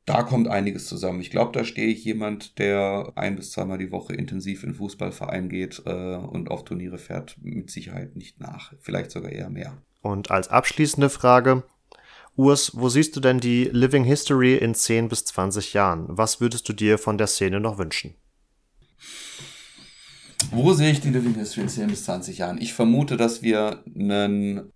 Da 0.10 0.24
kommt 0.24 0.48
einiges 0.48 0.88
zusammen. 0.88 1.22
Ich 1.22 1.30
glaube, 1.30 1.52
da 1.52 1.64
stehe 1.64 1.86
ich 1.86 2.04
jemand, 2.04 2.58
der 2.58 3.14
ein 3.14 3.36
bis 3.36 3.52
zweimal 3.52 3.78
die 3.78 3.92
Woche 3.92 4.16
intensiv 4.16 4.64
in 4.64 4.74
Fußballverein 4.74 5.50
geht 5.50 5.84
äh, 5.86 6.16
und 6.16 6.50
auf 6.50 6.66
Turniere 6.66 6.98
fährt, 6.98 7.38
mit 7.44 7.70
Sicherheit 7.70 8.16
nicht 8.16 8.40
nach. 8.40 8.74
Vielleicht 8.80 9.12
sogar 9.12 9.32
eher 9.32 9.52
mehr. 9.52 9.78
Und 10.02 10.32
als 10.32 10.48
abschließende 10.48 11.12
Frage, 11.12 11.62
Urs, 12.36 12.72
wo 12.74 12.90
siehst 12.90 13.16
du 13.18 13.20
denn 13.20 13.40
die 13.40 13.66
Living 13.66 14.04
History 14.04 14.56
in 14.56 14.74
10 14.74 15.10
bis 15.10 15.26
20 15.26 15.74
Jahren? 15.76 16.06
Was 16.08 16.42
würdest 16.42 16.68
du 16.68 16.74
dir 16.74 16.98
von 16.98 17.20
der 17.20 17.28
Szene 17.28 17.60
noch 17.60 17.78
wünschen? 17.78 18.16
Wo 20.50 20.74
sehe 20.74 20.90
ich 20.90 21.02
die 21.02 21.12
Living 21.12 21.36
History 21.36 21.62
in 21.62 21.70
10 21.70 21.88
bis 21.88 22.06
20 22.06 22.40
Jahren? 22.40 22.60
Ich 22.60 22.74
vermute, 22.74 23.16
dass 23.16 23.44
wir 23.44 23.84
eine 23.86 24.72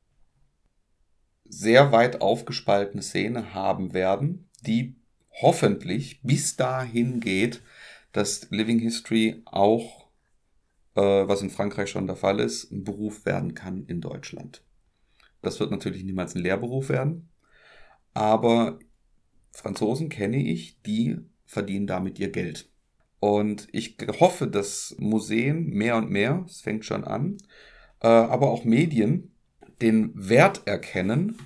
sehr 1.46 1.92
weit 1.92 2.22
aufgespaltene 2.22 3.02
Szene 3.02 3.56
haben 3.56 3.96
werden, 3.96 4.52
die 4.62 5.02
hoffentlich 5.42 6.22
bis 6.22 6.56
dahin 6.56 7.20
geht, 7.20 7.62
dass 8.12 8.50
Living 8.52 8.80
History 8.80 9.42
auch, 9.46 10.10
äh, 10.96 11.02
was 11.02 11.42
in 11.42 11.50
Frankreich 11.50 11.90
schon 11.90 12.08
der 12.08 12.16
Fall 12.16 12.40
ist, 12.40 12.72
ein 12.72 12.84
Beruf 12.84 13.26
werden 13.26 13.54
kann 13.56 13.86
in 13.86 14.02
Deutschland. 14.02 14.64
Das 15.42 15.60
wird 15.60 15.72
natürlich 15.72 16.04
niemals 16.04 16.36
ein 16.36 16.42
Lehrberuf 16.42 16.90
werden, 16.90 17.30
aber 18.14 18.80
Franzosen 19.52 20.10
kenne 20.10 20.38
ich, 20.38 20.82
die 20.82 21.18
verdienen 21.46 21.88
damit 21.88 22.20
ihr 22.20 22.32
Geld. 22.32 22.70
Und 23.20 23.68
ich 23.72 23.98
hoffe, 24.20 24.48
dass 24.48 24.96
Museen 25.00 25.70
mehr 25.70 25.96
und 25.96 26.10
mehr, 26.10 26.44
es 26.48 26.62
fängt 26.62 26.86
schon 26.86 27.04
an, 27.04 27.38
äh, 28.02 28.08
aber 28.08 28.52
auch 28.52 28.66
Medien 28.66 29.32
den 29.82 30.12
Wert 30.16 30.64
erkennen 30.66 31.38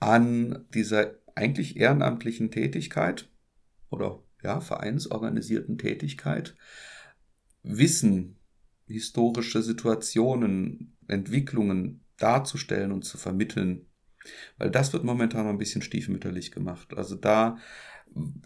an 0.00 0.66
dieser 0.74 1.14
eigentlich 1.34 1.76
ehrenamtlichen 1.76 2.50
Tätigkeit 2.50 3.28
oder 3.90 4.22
ja, 4.42 4.60
vereinsorganisierten 4.60 5.78
Tätigkeit, 5.78 6.54
Wissen, 7.62 8.36
historische 8.86 9.62
Situationen, 9.62 10.96
Entwicklungen 11.08 12.04
darzustellen 12.18 12.92
und 12.92 13.04
zu 13.04 13.16
vermitteln. 13.16 13.86
Weil 14.58 14.70
das 14.70 14.92
wird 14.92 15.04
momentan 15.04 15.46
ein 15.46 15.58
bisschen 15.58 15.82
stiefmütterlich 15.82 16.52
gemacht. 16.52 16.94
Also 16.96 17.14
da, 17.14 17.56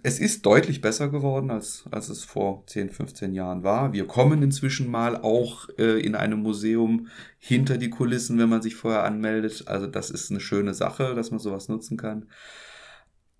es 0.03 0.19
ist 0.19 0.47
deutlich 0.47 0.81
besser 0.81 1.09
geworden, 1.09 1.51
als, 1.51 1.85
als 1.91 2.09
es 2.09 2.25
vor 2.25 2.65
10, 2.67 2.91
15 2.91 3.33
Jahren 3.33 3.65
war. 3.65 3.93
Wir 3.93 4.07
kommen 4.07 4.43
inzwischen 4.43 4.91
mal 4.91 5.17
auch 5.17 5.69
äh, 5.79 6.01
in 6.01 6.15
einem 6.15 6.41
Museum 6.41 7.09
hinter 7.39 7.77
die 7.77 7.91
Kulissen, 7.91 8.39
wenn 8.39 8.49
man 8.49 8.63
sich 8.63 8.77
vorher 8.77 9.05
anmeldet. 9.05 9.65
Also 9.67 9.87
das 9.87 10.11
ist 10.11 10.31
eine 10.31 10.41
schöne 10.41 10.75
Sache, 10.75 11.15
dass 11.15 11.31
man 11.31 11.41
sowas 11.41 11.69
nutzen 11.69 11.97
kann 11.97 12.27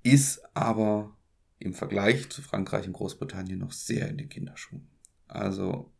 ist 0.03 0.41
aber 0.55 1.17
im 1.59 1.75
Vergleich 1.75 2.31
zu 2.31 2.43
Frankreich 2.43 2.87
und 2.87 2.93
Großbritannien 2.93 3.59
noch 3.59 3.73
sehr 3.73 4.09
in 4.09 4.19
den 4.19 4.29
Kinderschuhen. 4.29 4.89
Also 5.27 5.93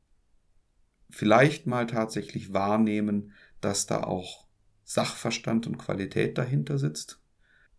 vielleicht 1.11 1.67
mal 1.67 1.87
tatsächlich 1.87 2.53
wahrnehmen, 2.53 3.33
dass 3.61 3.87
da 3.87 4.03
auch 4.05 4.47
Sachverstand 4.85 5.67
und 5.67 5.79
Qualität 5.79 6.39
dahinter 6.39 6.79
sitzt. 6.79 7.21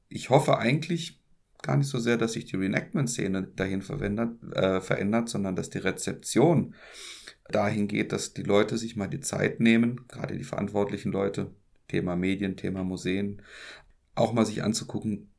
Ich 0.10 0.30
hoffe 0.30 0.58
eigentlich 0.58 1.20
gar 1.62 1.78
nicht 1.78 1.88
so 1.88 2.00
sehr, 2.00 2.18
dass 2.18 2.34
sich 2.34 2.46
die 2.46 2.56
Reenactment-Szene 2.56 3.44
dahin 3.56 3.82
äh, 3.82 4.82
verändert, 4.82 5.30
sondern 5.30 5.56
dass 5.56 5.70
die 5.70 5.80
Rezeption 5.80 6.76
dahin 7.50 7.88
geht, 7.88 8.12
dass 8.12 8.34
die 8.34 8.44
Leute 8.44 8.78
sich 8.78 8.96
mal 8.96 9.08
die 9.08 9.20
Zeit 9.20 9.60
nehmen, 9.60 10.06
gerade 10.08 10.38
die 10.38 10.44
verantwortlichen 10.44 11.12
Leute, 11.12 11.52
Thema 11.88 12.16
Medien, 12.16 12.58
Thema 12.58 12.84
Museen, 12.84 13.42
auch 14.16 14.34
mal 14.34 14.46
sich 14.46 14.64
anzugucken, 14.64 15.30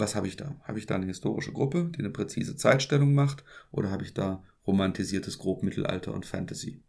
was 0.00 0.14
habe 0.14 0.26
ich 0.26 0.36
da? 0.36 0.56
Habe 0.64 0.78
ich 0.78 0.86
da 0.86 0.96
eine 0.96 1.06
historische 1.06 1.52
Gruppe, 1.52 1.90
die 1.94 2.00
eine 2.00 2.10
präzise 2.10 2.56
Zeitstellung 2.56 3.14
macht, 3.14 3.44
oder 3.70 3.90
habe 3.90 4.04
ich 4.04 4.14
da 4.14 4.42
romantisiertes 4.66 5.38
Grobmittelalter 5.38 6.12
und 6.12 6.26
Fantasy? 6.26 6.82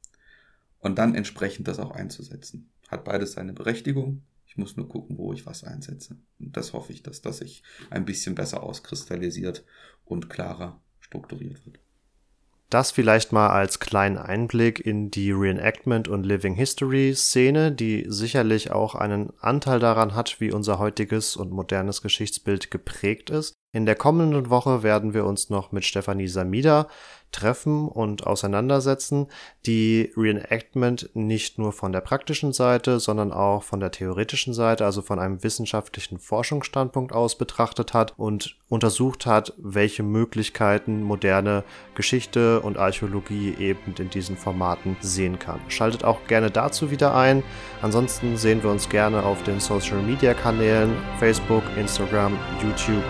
Und 0.79 0.97
dann 0.97 1.13
entsprechend 1.13 1.67
das 1.67 1.79
auch 1.79 1.91
einzusetzen. 1.91 2.69
Hat 2.87 3.03
beides 3.03 3.33
seine 3.33 3.53
Berechtigung. 3.53 4.23
Ich 4.47 4.57
muss 4.57 4.75
nur 4.75 4.89
gucken, 4.89 5.17
wo 5.17 5.31
ich 5.31 5.45
was 5.45 5.63
einsetze. 5.63 6.17
Und 6.39 6.57
das 6.57 6.73
hoffe 6.73 6.91
ich, 6.91 7.03
dass 7.03 7.21
das 7.21 7.37
sich 7.37 7.63
ein 7.89 8.05
bisschen 8.05 8.35
besser 8.35 8.63
auskristallisiert 8.63 9.63
und 10.05 10.29
klarer 10.29 10.81
strukturiert 10.99 11.65
wird. 11.65 11.79
Das 12.71 12.91
vielleicht 12.91 13.33
mal 13.33 13.49
als 13.49 13.81
kleinen 13.81 14.17
Einblick 14.17 14.79
in 14.79 15.11
die 15.11 15.33
Reenactment 15.33 16.07
und 16.07 16.23
Living 16.23 16.53
History 16.53 17.13
Szene, 17.13 17.69
die 17.73 18.05
sicherlich 18.07 18.71
auch 18.71 18.95
einen 18.95 19.33
Anteil 19.41 19.79
daran 19.79 20.15
hat, 20.15 20.39
wie 20.39 20.53
unser 20.53 20.79
heutiges 20.79 21.35
und 21.35 21.51
modernes 21.51 22.01
Geschichtsbild 22.01 22.71
geprägt 22.71 23.29
ist. 23.29 23.55
In 23.73 23.85
der 23.85 23.95
kommenden 23.95 24.49
Woche 24.49 24.83
werden 24.83 25.13
wir 25.13 25.25
uns 25.25 25.49
noch 25.49 25.71
mit 25.71 25.85
Stefanie 25.85 26.27
Samida 26.27 26.89
treffen 27.31 27.87
und 27.87 28.27
auseinandersetzen, 28.27 29.27
die 29.65 30.11
Reenactment 30.15 31.09
nicht 31.13 31.57
nur 31.57 31.71
von 31.71 31.91
der 31.91 32.01
praktischen 32.01 32.51
Seite, 32.51 32.99
sondern 32.99 33.31
auch 33.31 33.63
von 33.63 33.79
der 33.79 33.91
theoretischen 33.91 34.53
Seite, 34.53 34.85
also 34.85 35.01
von 35.01 35.19
einem 35.19 35.43
wissenschaftlichen 35.43 36.19
Forschungsstandpunkt 36.19 37.13
aus 37.13 37.37
betrachtet 37.37 37.93
hat 37.93 38.13
und 38.17 38.55
untersucht 38.69 39.25
hat, 39.25 39.53
welche 39.57 40.03
Möglichkeiten 40.03 41.03
moderne 41.03 41.63
Geschichte 41.95 42.59
und 42.59 42.77
Archäologie 42.77 43.55
eben 43.57 43.95
in 43.97 44.09
diesen 44.09 44.37
Formaten 44.37 44.97
sehen 44.99 45.39
kann. 45.39 45.61
Schaltet 45.69 46.03
auch 46.03 46.25
gerne 46.27 46.51
dazu 46.51 46.91
wieder 46.91 47.15
ein. 47.15 47.43
Ansonsten 47.81 48.37
sehen 48.37 48.63
wir 48.63 48.69
uns 48.69 48.89
gerne 48.89 49.23
auf 49.23 49.41
den 49.43 49.59
Social 49.59 50.01
Media 50.01 50.33
Kanälen 50.33 50.93
Facebook, 51.19 51.63
Instagram, 51.77 52.37
YouTube 52.61 53.03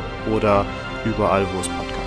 oder 0.52 0.66
überall, 1.06 1.46
wo 1.54 1.60
es 1.62 1.68
Podcasts 1.70 2.01